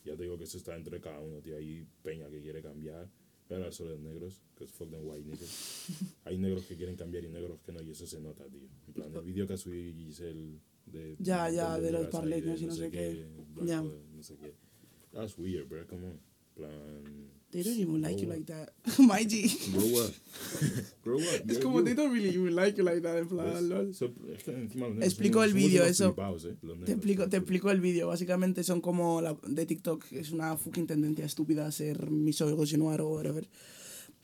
Ya 0.04 0.16
te 0.16 0.22
digo 0.22 0.36
que 0.38 0.44
eso 0.44 0.56
está 0.56 0.72
dentro 0.74 0.94
de 0.94 1.00
cada 1.00 1.20
uno, 1.20 1.40
tío. 1.40 1.56
Hay 1.56 1.86
peña 2.02 2.28
que 2.28 2.40
quiere 2.40 2.62
cambiar. 2.62 3.06
Voy 3.48 3.54
a 3.54 3.56
hablar 3.56 3.72
solo 3.72 3.90
de 3.90 3.98
negros, 3.98 4.40
que 4.56 4.64
es 4.64 4.70
fuck 4.70 4.90
them 4.90 5.00
white 5.04 5.24
niggas. 5.28 5.86
Hay 6.24 6.38
negros 6.38 6.64
que 6.64 6.76
quieren 6.76 6.96
cambiar 6.96 7.24
y 7.24 7.28
negros 7.28 7.60
que 7.62 7.72
no, 7.72 7.82
y 7.82 7.90
eso 7.90 8.06
se 8.06 8.20
nota, 8.20 8.44
tío. 8.46 8.68
En 8.88 8.92
plan, 8.94 9.14
el 9.14 9.22
vídeo 9.22 9.46
que 9.46 9.54
ha 9.54 9.56
subido 9.56 9.92
Giselle 9.94 10.58
de. 10.86 11.16
Ya, 11.18 11.50
ya, 11.50 11.74
del 11.74 11.84
de 11.84 11.92
los 11.92 12.06
parleños 12.08 12.58
de 12.58 12.64
y 12.64 12.68
no 12.68 12.74
sé 12.74 12.90
qué. 12.90 13.26
blanco, 13.54 13.64
Ya. 13.64 13.82
no 13.82 14.22
sé 14.22 14.36
qué. 14.36 14.54
That's 15.12 15.36
weird, 15.38 15.68
bro. 15.68 15.86
Come 15.86 16.06
on. 16.06 16.20
Plan. 16.54 17.30
They 17.52 17.64
don't 17.64 17.78
even 17.78 18.00
like 18.00 18.20
you 18.22 18.28
like 18.28 18.46
that. 18.46 18.70
My 19.00 19.24
G. 19.26 19.50
Grow 19.72 20.04
up. 20.04 20.12
Grow 21.04 21.18
up. 21.18 21.50
Es 21.50 21.58
como 21.58 21.80
you. 21.80 21.84
they 21.84 21.94
don't 21.94 22.12
really 22.12 22.28
even 22.28 22.54
like 22.54 22.76
you 22.78 22.84
like 22.84 23.00
that, 23.02 23.16
en 23.18 23.26
plan, 23.28 23.50
Pues, 23.50 23.62
lol. 23.64 23.92
so- 23.94 24.12
encima 24.46 24.86
los 24.86 24.94
negros 24.96 25.04
Explico 25.04 25.40
somos- 25.40 25.44
el 25.46 25.50
somos 25.50 25.62
vídeo, 25.64 25.82
unos 25.82 25.90
eso. 25.90 26.14
eh, 26.48 26.56
los 26.62 26.84
Te 26.84 26.92
explico, 26.92 27.24
te 27.24 27.30
tío. 27.30 27.38
explico 27.40 27.70
el 27.72 27.80
vídeo. 27.80 28.06
Básicamente 28.06 28.62
son 28.62 28.80
como 28.80 29.20
la 29.20 29.36
de 29.46 29.66
TikTok. 29.66 30.12
Es 30.12 30.30
una 30.30 30.56
fucking 30.56 30.86
tendencia 30.86 31.24
estúpida 31.24 31.66
a 31.66 31.72
ser 31.72 32.10
misogynoir 32.10 33.00
o 33.00 33.08
whatever. 33.08 33.48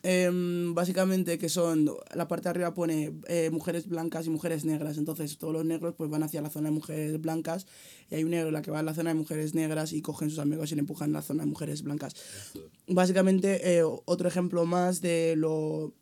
Em, 0.02 0.72
básicamente 0.74 1.38
que 1.38 1.48
son, 1.48 1.90
la 2.14 2.28
parte 2.28 2.44
de 2.44 2.50
arriba 2.50 2.74
pone 2.74 3.12
eh, 3.26 3.50
mujeres 3.50 3.88
blancas 3.88 4.26
y 4.26 4.30
mujeres 4.30 4.64
negras, 4.64 4.98
entonces 4.98 5.36
todos 5.36 5.52
los 5.52 5.64
negros 5.64 5.94
pues 5.96 6.08
van 6.08 6.22
hacia 6.22 6.40
la 6.42 6.50
zona 6.50 6.68
de 6.68 6.74
mujeres 6.74 7.20
blancas 7.20 7.66
y 8.10 8.14
hay 8.14 8.22
un 8.22 8.30
negro 8.30 8.52
la 8.52 8.62
que 8.62 8.70
va 8.70 8.78
a 8.80 8.82
la 8.84 8.94
zona 8.94 9.10
de 9.10 9.14
mujeres 9.14 9.54
negras 9.54 9.92
y 9.92 10.02
cogen 10.02 10.30
sus 10.30 10.38
amigos 10.38 10.70
y 10.70 10.76
le 10.76 10.80
empujan 10.80 11.10
a 11.10 11.18
la 11.18 11.22
zona 11.22 11.42
de 11.42 11.48
mujeres 11.48 11.82
blancas. 11.82 12.14
Básicamente 12.86 13.78
eh, 13.78 13.82
otro 13.82 14.28
ejemplo 14.28 14.64
más 14.64 15.00
de 15.00 15.34
lo, 15.36 15.92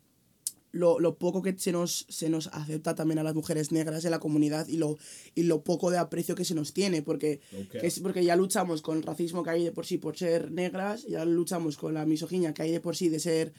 lo, 0.75 0.99
lo 0.99 1.17
poco 1.17 1.41
que 1.41 1.57
se 1.57 1.71
nos, 1.71 2.05
se 2.09 2.29
nos 2.29 2.47
acepta 2.47 2.95
también 2.95 3.17
a 3.19 3.23
las 3.23 3.33
mujeres 3.33 3.71
negras 3.71 4.03
en 4.03 4.11
la 4.11 4.19
comunidad 4.19 4.67
y 4.67 4.75
lo, 4.75 4.97
y 5.33 5.43
lo 5.43 5.63
poco 5.63 5.89
de 5.89 5.97
aprecio 5.97 6.35
que 6.35 6.43
se 6.43 6.53
nos 6.53 6.73
tiene, 6.73 7.01
porque, 7.01 7.39
es 7.81 8.01
porque 8.01 8.25
ya 8.25 8.35
luchamos 8.35 8.81
con 8.81 8.97
el 8.97 9.03
racismo 9.03 9.41
que 9.41 9.51
hay 9.51 9.63
de 9.63 9.71
por 9.71 9.85
sí 9.85 9.97
por 9.97 10.17
ser 10.17 10.51
negras, 10.51 11.05
ya 11.07 11.23
luchamos 11.23 11.77
con 11.77 11.93
la 11.93 12.05
misoginia 12.05 12.53
que 12.53 12.63
hay 12.63 12.71
de 12.71 12.81
por 12.81 12.97
sí 12.97 13.07
de 13.07 13.19
ser 13.19 13.53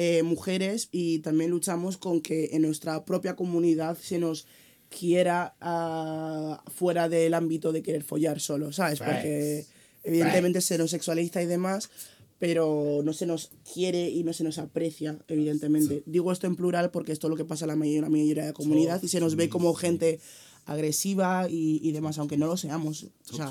eh, 0.00 0.22
mujeres 0.22 0.88
y 0.92 1.18
también 1.18 1.50
luchamos 1.50 1.96
con 1.96 2.20
que 2.20 2.50
en 2.52 2.62
nuestra 2.62 3.04
propia 3.04 3.34
comunidad 3.34 3.98
se 3.98 4.20
nos 4.20 4.46
quiera 4.88 5.56
ah, 5.60 6.62
fuera 6.68 7.08
del 7.08 7.34
ámbito 7.34 7.72
de 7.72 7.82
querer 7.82 8.04
follar 8.04 8.38
solo, 8.38 8.70
¿sabes? 8.70 9.00
Porque 9.00 9.66
evidentemente 10.04 10.60
se 10.60 10.78
nos 10.78 10.92
sexualiza 10.92 11.42
y 11.42 11.46
demás, 11.46 11.90
pero 12.38 13.00
no 13.02 13.12
se 13.12 13.26
nos 13.26 13.50
quiere 13.74 14.08
y 14.08 14.22
no 14.22 14.32
se 14.32 14.44
nos 14.44 14.58
aprecia, 14.58 15.18
evidentemente. 15.26 16.04
Digo 16.06 16.30
esto 16.30 16.46
en 16.46 16.54
plural 16.54 16.92
porque 16.92 17.10
esto 17.10 17.26
es 17.26 17.30
lo 17.32 17.36
que 17.36 17.44
pasa 17.44 17.64
en 17.64 17.70
la 17.70 17.76
mayoría, 17.76 18.02
la 18.02 18.08
mayoría 18.08 18.42
de 18.44 18.48
la 18.50 18.54
comunidad 18.54 19.02
y 19.02 19.08
se 19.08 19.18
nos 19.18 19.34
ve 19.34 19.48
como 19.48 19.74
gente 19.74 20.20
agresiva 20.68 21.48
y, 21.48 21.80
y 21.82 21.92
demás, 21.92 22.18
aunque 22.18 22.36
no 22.36 22.46
lo 22.46 22.56
seamos. 22.56 23.04
O 23.32 23.36
sea, 23.36 23.50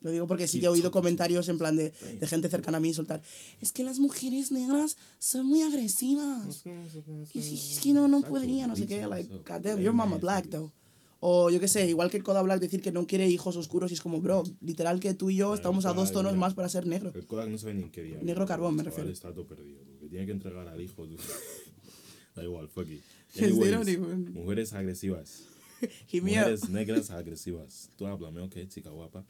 lo 0.00 0.10
digo 0.10 0.26
porque 0.26 0.48
sí 0.48 0.58
que 0.60 0.66
he 0.66 0.68
oído 0.68 0.90
comentarios 0.90 1.48
en 1.48 1.58
plan 1.58 1.76
de, 1.76 1.92
de 2.18 2.26
gente 2.26 2.48
cercana 2.48 2.78
a 2.78 2.80
mí 2.80 2.92
soltar. 2.92 3.22
Es 3.60 3.70
que 3.72 3.84
las 3.84 3.98
mujeres 4.00 4.50
negras 4.50 4.96
son 5.18 5.46
muy 5.46 5.62
agresivas. 5.62 6.64
Y 7.34 7.42
si- 7.42 7.72
es 7.74 7.80
que 7.80 7.92
no, 7.92 8.08
no 8.08 8.22
podría, 8.22 8.66
no 8.66 8.74
sé 8.76 8.86
qué. 8.86 9.06
Like, 9.06 9.32
eso. 9.32 9.44
God 9.46 9.60
damn, 9.60 9.80
your 9.80 9.92
mama 9.92 10.16
black, 10.16 10.48
though. 10.48 10.72
O 11.20 11.50
yo 11.50 11.58
qué 11.58 11.66
sé, 11.66 11.88
igual 11.88 12.10
que 12.10 12.22
Coda 12.22 12.42
Black 12.42 12.60
decir 12.60 12.80
que 12.80 12.92
no 12.92 13.04
quiere 13.04 13.28
hijos 13.28 13.56
oscuros 13.56 13.90
y 13.90 13.94
es 13.94 14.00
como, 14.00 14.20
bro, 14.20 14.44
literal 14.60 15.00
que 15.00 15.14
tú 15.14 15.30
y 15.30 15.36
yo 15.36 15.52
estamos 15.52 15.84
a 15.84 15.88
dos 15.88 16.10
Kodak, 16.10 16.12
tonos 16.12 16.36
más 16.36 16.54
para 16.54 16.68
ser 16.68 16.86
negro. 16.86 17.10
El 17.12 17.26
Kodak 17.26 17.48
no 17.48 17.58
sabe 17.58 17.74
ni 17.74 17.82
en 17.82 17.90
qué 17.90 18.04
día. 18.04 18.18
Negro 18.22 18.46
carbón, 18.46 18.76
me 18.76 18.82
El 18.82 18.86
refiero. 18.86 19.10
Está 19.10 19.34
todo 19.34 19.44
perdido. 19.44 19.80
Porque 19.84 20.06
tiene 20.08 20.26
que 20.26 20.32
entregar 20.32 20.68
al 20.68 20.80
hijo. 20.80 21.08
da 22.36 22.44
igual, 22.44 22.68
fuck 22.68 22.88
it. 22.88 23.02
Anyways, 23.42 23.98
mujeres 24.32 24.72
agresivas. 24.72 25.42
Mujeres 26.12 26.68
negras 26.68 27.10
agresivas. 27.10 27.90
Tú 27.96 28.06
háblame, 28.06 28.40
ok, 28.40 28.56
chica 28.68 28.90
guapa. 28.90 29.24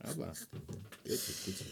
Habla. 0.00 0.32
Yo 0.32 0.60
te 1.04 1.14
escucho. 1.14 1.64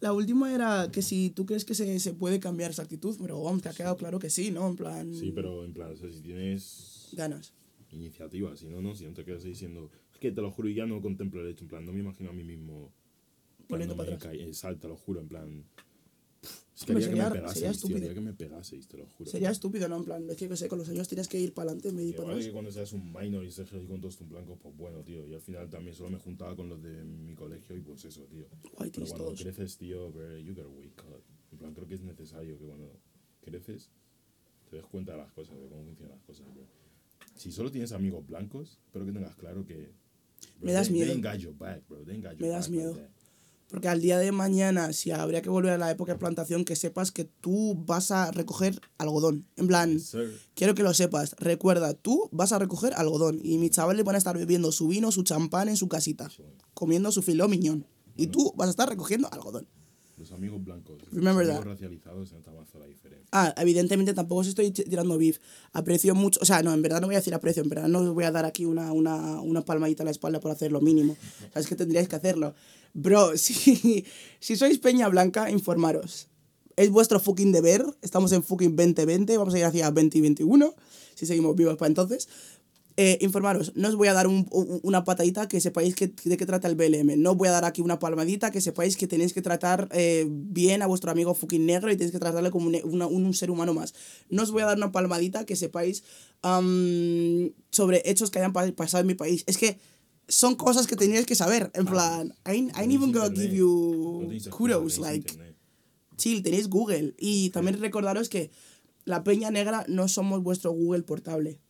la 0.00 0.12
última 0.12 0.54
era 0.54 0.90
que 0.92 1.02
si 1.02 1.30
tú 1.30 1.44
crees 1.46 1.64
que 1.64 1.74
se, 1.74 1.98
se 1.98 2.12
puede 2.14 2.38
cambiar 2.40 2.70
esa 2.70 2.82
actitud, 2.82 3.16
pero 3.20 3.38
hombre, 3.38 3.62
te 3.64 3.68
ha 3.70 3.72
quedado 3.72 3.96
claro 3.96 4.18
que 4.18 4.30
sí, 4.30 4.50
¿no? 4.50 4.68
En 4.68 4.76
plan, 4.76 5.14
Sí, 5.14 5.32
pero 5.34 5.64
en 5.64 5.72
plan, 5.72 5.92
o 5.92 5.96
sea, 5.96 6.10
si 6.10 6.20
tienes 6.20 7.08
ganas. 7.12 7.52
iniciativa, 7.90 8.54
si 8.56 8.66
no, 8.66 8.80
no, 8.80 8.94
si 8.94 9.04
no 9.06 9.12
te 9.12 9.24
quedas 9.24 9.42
ahí 9.44 9.50
diciendo, 9.50 9.90
es 10.12 10.18
que 10.18 10.30
te 10.30 10.40
lo 10.40 10.50
juro, 10.50 10.68
y 10.68 10.74
ya 10.74 10.86
no 10.86 11.00
contemplo 11.00 11.40
el 11.40 11.48
hecho, 11.48 11.64
en 11.64 11.68
plan, 11.68 11.84
no 11.84 11.92
me 11.92 12.00
imagino 12.00 12.30
a 12.30 12.32
mí 12.32 12.44
mismo 12.44 12.92
Volviendo 13.68 13.96
para 13.96 14.14
atrás. 14.14 14.34
Exacto, 14.34 14.80
te 14.82 14.88
lo 14.88 14.96
juro, 14.96 15.20
en 15.20 15.28
plan, 15.28 15.64
es 16.80 16.84
que 16.86 16.94
que 16.94 17.00
sería- 17.02 17.24
me 17.24 17.30
pegaseis, 17.36 17.54
sería 17.54 17.68
tío, 17.70 17.76
estúpido. 17.76 17.98
haría 17.98 18.14
que 18.14 18.20
me 18.20 18.32
pegaseis, 18.34 18.88
te 18.88 18.96
lo 18.98 19.06
juro. 19.06 19.30
Sería 19.30 19.50
estúpido, 19.50 19.88
¿no? 19.88 19.96
En 19.96 20.04
plan, 20.04 20.30
es 20.30 20.36
que, 20.36 20.48
que 20.48 20.56
sé, 20.56 20.68
con 20.68 20.78
los 20.78 20.88
años 20.88 21.08
tienes 21.08 21.26
que 21.28 21.40
ir 21.40 21.52
para 21.52 21.70
adelante 21.72 21.90
de 21.92 22.04
ir 22.04 22.14
Que 22.16 22.22
para 22.22 22.38
que 22.38 22.52
cuando 22.52 22.70
seas 22.70 22.92
un 22.92 23.12
minor 23.12 23.44
y 23.44 23.50
seas 23.50 23.68
con 23.70 24.00
todos 24.00 24.16
tus 24.16 24.28
blancos, 24.28 24.58
pues 24.62 24.76
bueno, 24.76 25.02
tío. 25.02 25.26
Y 25.26 25.34
al 25.34 25.40
final 25.40 25.68
también 25.68 25.94
solo 25.94 26.10
me 26.10 26.18
juntaba 26.18 26.54
con 26.54 26.68
los 26.68 26.80
de 26.82 27.02
mi 27.04 27.34
colegio 27.34 27.76
y 27.76 27.80
pues 27.80 28.04
eso, 28.04 28.22
tío. 28.26 28.46
Pero 28.62 28.74
Whiteys 28.78 29.08
cuando 29.08 29.24
todos. 29.26 29.42
creces, 29.42 29.76
tío, 29.76 30.10
bro, 30.12 30.38
you 30.38 30.54
gotta 30.54 30.68
wake 30.68 31.02
up. 31.08 31.22
En 31.52 31.58
plan, 31.58 31.74
creo 31.74 31.88
que 31.88 31.94
es 31.94 32.02
necesario 32.02 32.56
que 32.58 32.64
cuando 32.66 32.92
creces 33.40 33.90
te 34.70 34.76
des 34.76 34.84
cuenta 34.86 35.12
de 35.12 35.18
las 35.18 35.32
cosas, 35.32 35.58
de 35.58 35.66
cómo 35.68 35.82
funcionan 35.84 36.14
las 36.16 36.24
cosas, 36.26 36.46
bro. 36.54 36.64
Si 37.34 37.50
solo 37.52 37.70
tienes 37.70 37.92
amigos 37.92 38.26
blancos, 38.26 38.78
espero 38.84 39.04
que 39.06 39.12
tengas 39.12 39.34
claro 39.36 39.64
que... 39.64 39.74
bro, 39.76 39.92
Me 40.60 40.72
das 40.72 40.88
they- 40.88 40.92
miedo. 40.96 41.12
They 41.12 41.22
got 41.22 41.38
your 41.40 41.54
back, 41.56 41.82
bro. 41.88 42.04
They 42.04 42.16
got 42.20 42.32
your 42.32 42.42
Me 42.42 42.48
das 42.48 42.68
back 42.68 42.76
like 42.76 42.76
miedo. 42.76 42.94
that. 42.94 43.10
Porque 43.68 43.88
al 43.88 44.00
día 44.00 44.18
de 44.18 44.32
mañana, 44.32 44.92
si 44.94 45.10
habría 45.10 45.42
que 45.42 45.50
volver 45.50 45.72
a 45.72 45.78
la 45.78 45.90
época 45.90 46.12
de 46.12 46.18
plantación, 46.18 46.64
que 46.64 46.74
sepas 46.74 47.12
que 47.12 47.24
tú 47.24 47.74
vas 47.86 48.10
a 48.10 48.30
recoger 48.30 48.80
algodón. 48.96 49.46
En 49.56 49.66
plan, 49.66 50.00
quiero 50.54 50.74
que 50.74 50.82
lo 50.82 50.94
sepas. 50.94 51.36
Recuerda, 51.38 51.92
tú 51.92 52.30
vas 52.32 52.52
a 52.52 52.58
recoger 52.58 52.94
algodón. 52.94 53.40
Y 53.42 53.58
mis 53.58 53.72
chavales 53.72 54.04
van 54.04 54.14
a 54.14 54.18
estar 54.18 54.38
bebiendo 54.38 54.72
su 54.72 54.88
vino, 54.88 55.12
su 55.12 55.22
champán 55.22 55.68
en 55.68 55.76
su 55.76 55.88
casita. 55.88 56.30
Comiendo 56.72 57.12
su 57.12 57.20
filó 57.20 57.46
miñón. 57.46 57.86
Y 58.16 58.28
tú 58.28 58.54
vas 58.56 58.68
a 58.68 58.70
estar 58.70 58.88
recogiendo 58.88 59.28
algodón. 59.30 59.68
Los 60.18 60.32
amigos 60.32 60.64
blancos. 60.64 61.00
Remember 61.12 61.46
los 61.46 61.56
amigos 61.56 61.64
that. 61.64 61.72
racializados 61.72 62.28
se 62.28 62.34
nota 62.34 62.50
más 62.50 62.66
la 62.74 62.86
diferencia. 62.86 63.28
Ah, 63.30 63.54
evidentemente 63.56 64.14
tampoco 64.14 64.40
os 64.40 64.48
estoy 64.48 64.70
tirando 64.70 65.16
beef. 65.16 65.38
Aprecio 65.72 66.14
mucho, 66.14 66.40
o 66.42 66.44
sea, 66.44 66.62
no, 66.62 66.72
en 66.72 66.82
verdad 66.82 67.00
no 67.00 67.06
voy 67.06 67.14
a 67.14 67.18
decir 67.18 67.34
aprecio, 67.34 67.62
en 67.62 67.68
verdad 67.68 67.88
no 67.88 68.00
os 68.00 68.14
voy 68.14 68.24
a 68.24 68.32
dar 68.32 68.44
aquí 68.44 68.64
una, 68.64 68.92
una, 68.92 69.40
una 69.40 69.64
palmadita 69.64 70.02
a 70.02 70.04
la 70.04 70.10
espalda 70.10 70.40
por 70.40 70.50
hacer 70.50 70.72
lo 70.72 70.80
mínimo. 70.80 71.16
Sabes 71.52 71.68
que 71.68 71.76
tendríais 71.76 72.08
que 72.08 72.16
hacerlo. 72.16 72.54
Bro, 72.94 73.36
si, 73.36 74.04
si 74.40 74.56
sois 74.56 74.78
Peña 74.78 75.08
Blanca, 75.08 75.50
informaros. 75.50 76.28
Es 76.76 76.90
vuestro 76.90 77.20
fucking 77.20 77.52
deber. 77.52 77.84
Estamos 78.02 78.32
en 78.32 78.42
fucking 78.42 78.76
2020, 78.76 79.36
vamos 79.36 79.54
a 79.54 79.58
ir 79.58 79.64
hacia 79.64 79.90
2021, 79.90 80.74
si 81.14 81.26
seguimos 81.26 81.56
vivos 81.56 81.76
para 81.76 81.88
entonces. 81.88 82.28
Eh, 83.00 83.16
informaros, 83.20 83.70
no 83.76 83.86
os 83.86 83.94
voy 83.94 84.08
a 84.08 84.12
dar 84.12 84.26
un- 84.26 84.48
un- 84.50 84.80
una 84.82 85.04
patadita 85.04 85.46
que 85.46 85.60
sepáis 85.60 85.94
que, 85.94 86.08
de 86.08 86.36
qué 86.36 86.46
trata 86.46 86.66
el 86.66 86.74
BLM. 86.74 87.16
No 87.16 87.30
os 87.30 87.36
voy 87.36 87.46
a 87.46 87.52
dar 87.52 87.64
aquí 87.64 87.80
una 87.80 88.00
palmadita 88.00 88.50
que 88.50 88.60
sepáis 88.60 88.96
que 88.96 89.06
tenéis 89.06 89.32
que 89.32 89.40
tratar 89.40 89.88
eh, 89.92 90.26
bien 90.28 90.82
a 90.82 90.86
vuestro 90.88 91.12
amigo 91.12 91.32
fucking 91.34 91.64
negro 91.64 91.92
y 91.92 91.96
tenéis 91.96 92.10
que 92.10 92.18
tratarle 92.18 92.50
como 92.50 92.66
un, 92.66 92.76
una- 92.82 93.06
un 93.06 93.34
ser 93.34 93.52
humano 93.52 93.72
más. 93.72 93.94
No 94.30 94.42
os 94.42 94.50
voy 94.50 94.62
a 94.62 94.66
dar 94.66 94.76
una 94.78 94.90
palmadita 94.90 95.46
que 95.46 95.54
sepáis 95.54 96.02
sobre 97.70 98.02
hechos 98.04 98.30
que 98.30 98.38
hayan 98.40 98.52
pa- 98.52 98.70
pasado 98.72 99.00
en 99.02 99.06
mi 99.06 99.14
país. 99.14 99.44
Es 99.46 99.58
que 99.58 99.78
son 100.26 100.56
cosas 100.56 100.86
que 100.86 100.96
teníais 100.96 101.24
que 101.24 101.34
saber. 101.34 101.70
En 101.74 101.86
plan, 101.86 102.34
I, 102.46 102.68
ain't 102.74 102.92
even 102.92 103.12
gonna 103.12 103.28
give 103.34 103.54
you 103.54 104.22
kudos. 104.50 104.98
Like, 104.98 105.30
chill, 106.16 106.42
tenéis 106.42 106.68
Google. 106.68 107.14
Y 107.18 107.50
también 107.50 107.78
recordaros 107.80 108.28
que 108.28 108.50
la 109.04 109.22
Peña 109.24 109.50
Negra 109.50 109.84
no 109.88 110.08
somos 110.08 110.42
vuestro 110.42 110.72
Google 110.72 111.02
portable. 111.04 111.60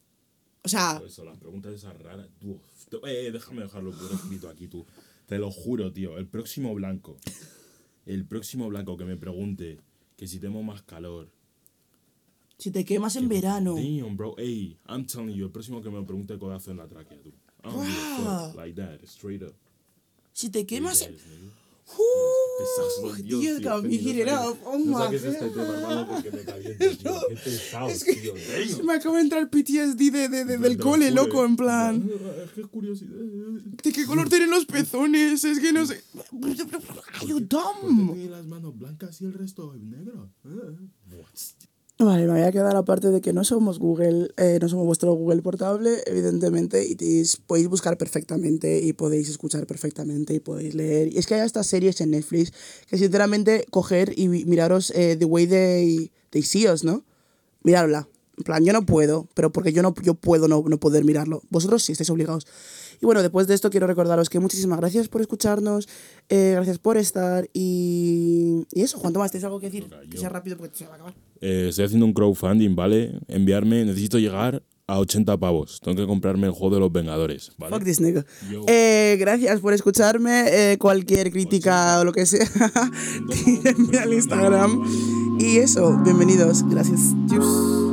O 0.64 0.68
sea, 0.68 1.01
eso, 1.07 1.25
las 1.25 1.38
preguntas 1.38 1.73
esas 1.75 1.97
raras. 2.01 2.29
Tú- 2.40 3.01
eh, 3.07 3.31
déjame 3.33 3.62
dejarlo 3.62 3.90
por 3.92 4.11
escrito 4.12 4.49
aquí, 4.49 4.66
tú. 4.68 4.85
Te 5.27 5.38
lo 5.38 5.51
juro, 5.51 5.92
tío. 5.92 6.16
El 6.18 6.27
próximo 6.27 6.75
blanco. 6.75 7.16
El 8.07 8.25
próximo 8.27 8.68
blanco 8.68 8.97
que 8.97 9.05
me 9.05 9.16
pregunte 9.16 9.79
que 10.16 10.27
si 10.27 10.38
tengo 10.40 10.62
más 10.62 10.83
calor. 10.83 11.31
si 12.59 12.71
te 12.73 12.85
quemas 12.85 13.14
en 13.16 13.29
verano. 13.29 13.77
Damn, 13.77 14.16
bro. 14.16 14.35
Ey, 14.38 14.77
I'm 14.88 15.07
telling 15.07 15.35
you, 15.37 15.44
el 15.47 15.53
próximo 15.53 15.81
que 15.81 15.90
me 15.90 16.03
pregunte 16.03 16.37
codazo 16.38 16.71
en 16.73 16.79
la 16.79 16.88
tráquea, 16.88 17.21
tú. 17.23 17.33
Fuck. 17.62 18.57
Like 18.57 18.75
that, 18.81 19.01
straight 19.05 19.42
up. 19.42 19.55
Si 20.33 20.51
te 20.51 20.66
quemas 20.66 21.03
en... 21.03 21.14
Uh, 21.14 22.01
Dios, 23.23 23.40
Dios, 23.40 23.59
tío, 23.61 24.51
up? 24.51 24.59
Oh 24.64 24.79
no 24.79 24.85
my 24.85 24.94
saques 24.94 25.25
este 25.25 25.47
God. 25.49 25.55
tema, 25.55 25.75
hermano, 25.75 26.09
porque 26.09 26.31
me 26.31 26.42
caliento, 26.44 26.97
tío. 26.97 27.21
Qué 27.29 27.35
pesado, 27.44 27.88
Es 27.88 28.05
que- 28.05 28.14
tío. 28.14 28.85
Me 28.85 28.92
acaba 28.94 29.16
de 29.16 29.23
entrar 29.23 29.49
PTSD 29.51 29.97
de, 30.11 30.29
de, 30.29 30.44
de- 30.44 30.59
del 30.59 30.79
cole, 30.79 31.11
loco, 31.11 31.44
en 31.44 31.57
plan... 31.57 32.11
Curiosidad. 32.71 33.11
¿De 33.83 33.92
qué 33.92 34.05
color 34.07 34.29
tienen 34.29 34.51
los 34.51 34.64
pezones? 34.66 35.44
Es 35.44 35.59
que 35.61 35.73
no 35.73 35.87
sé... 35.87 36.03
Are 37.14 37.27
you 37.27 37.47
¿Por 37.47 37.49
dumb? 37.49 38.16
las 38.31 38.47
manos 38.47 38.77
blancas 38.77 39.21
y 39.21 39.25
el 39.27 39.35
resto 39.35 39.75
es 39.75 39.83
negro? 39.83 40.31
Eh. 40.44 41.23
Vale, 42.00 42.26
me 42.26 42.32
voy 42.34 42.42
a 42.42 42.52
quedar 42.52 42.76
aparte 42.76 43.11
de 43.11 43.20
que 43.20 43.32
no 43.32 43.42
somos 43.42 43.80
Google, 43.80 44.30
eh, 44.37 44.61
no 44.62 44.68
somos 44.68 44.87
vuestro 44.87 45.14
Google 45.14 45.42
portable, 45.42 46.00
evidentemente, 46.06 46.87
y 46.88 46.94
podéis 47.44 47.66
buscar 47.66 47.98
perfectamente 47.98 48.80
y 48.80 48.92
podéis 48.92 49.28
escuchar 49.28 49.66
perfectamente 49.66 50.32
y 50.32 50.38
podéis 50.38 50.76
leer. 50.76 51.12
Y 51.12 51.18
es 51.18 51.26
que 51.26 51.34
hay 51.34 51.40
estas 51.40 51.66
series 51.66 52.00
en 52.00 52.12
Netflix 52.12 52.52
que 52.87 52.98
sinceramente 52.98 53.66
coger 53.70 54.16
y 54.16 54.28
miraros 54.28 54.92
eh, 54.94 55.16
The 55.18 55.24
Way 55.24 55.46
They, 55.48 56.12
they 56.30 56.42
See 56.42 56.68
Us, 56.68 56.84
¿no? 56.84 57.02
Miradla. 57.64 58.08
En 58.38 58.44
plan, 58.44 58.64
yo 58.64 58.72
no 58.72 58.87
puedo, 58.87 59.29
pero 59.35 59.51
porque 59.51 59.72
yo 59.72 59.83
no 59.83 59.94
yo 60.03 60.14
puedo 60.14 60.48
no, 60.48 60.64
no 60.66 60.79
poder 60.79 61.05
mirarlo. 61.05 61.42
Vosotros 61.51 61.83
sí 61.83 61.92
estáis 61.92 62.09
obligados. 62.11 62.46
Y 63.01 63.07
bueno, 63.07 63.22
después 63.22 63.46
de 63.46 63.55
esto 63.55 63.70
quiero 63.70 63.87
recordaros 63.87 64.29
que 64.29 64.40
muchísimas 64.40 64.79
gracias 64.79 65.09
por 65.09 65.20
escucharnos, 65.20 65.88
eh, 66.29 66.53
gracias 66.55 66.79
por 66.79 66.96
estar 66.96 67.48
y, 67.53 68.64
y 68.72 68.83
eso, 68.83 68.98
Juan 68.98 69.12
Tomás, 69.12 69.31
¿tienes 69.31 69.44
algo 69.44 69.61
que 69.61 69.66
decir? 69.66 69.88
Que 69.88 70.16
yo. 70.16 70.20
sea 70.20 70.29
rápido 70.29 70.57
porque 70.57 70.77
se 70.77 70.85
va 70.87 70.92
a 70.92 70.94
acabar. 70.94 71.14
Eh, 71.40 71.66
estoy 71.68 71.85
haciendo 71.85 72.07
un 72.07 72.12
crowdfunding, 72.12 72.74
¿vale? 72.74 73.18
Enviarme, 73.29 73.85
necesito 73.85 74.18
llegar 74.18 74.62
a 74.88 74.98
80 74.98 75.37
pavos. 75.37 75.81
Tengo 75.81 75.96
que 75.96 76.07
comprarme 76.07 76.46
el 76.46 76.53
juego 76.53 76.74
de 76.74 76.81
los 76.81 76.90
Vengadores, 76.90 77.53
¿vale? 77.59 77.74
Fuck 77.74 77.85
this 77.85 78.01
nigga. 78.01 78.24
Eh, 78.66 79.16
gracias 79.20 79.61
por 79.61 79.74
escucharme. 79.74 80.46
Eh, 80.48 80.79
cualquier 80.79 81.31
crítica 81.31 82.01
o 82.01 82.05
lo 82.05 82.12
que 82.12 82.27
sea, 82.27 82.48
díganme 83.46 83.98
al 83.98 84.14
Instagram. 84.14 85.37
Y 85.38 85.59
eso, 85.59 85.96
bienvenidos. 86.03 86.68
Gracias. 86.68 87.14
Tschüss. 87.27 87.88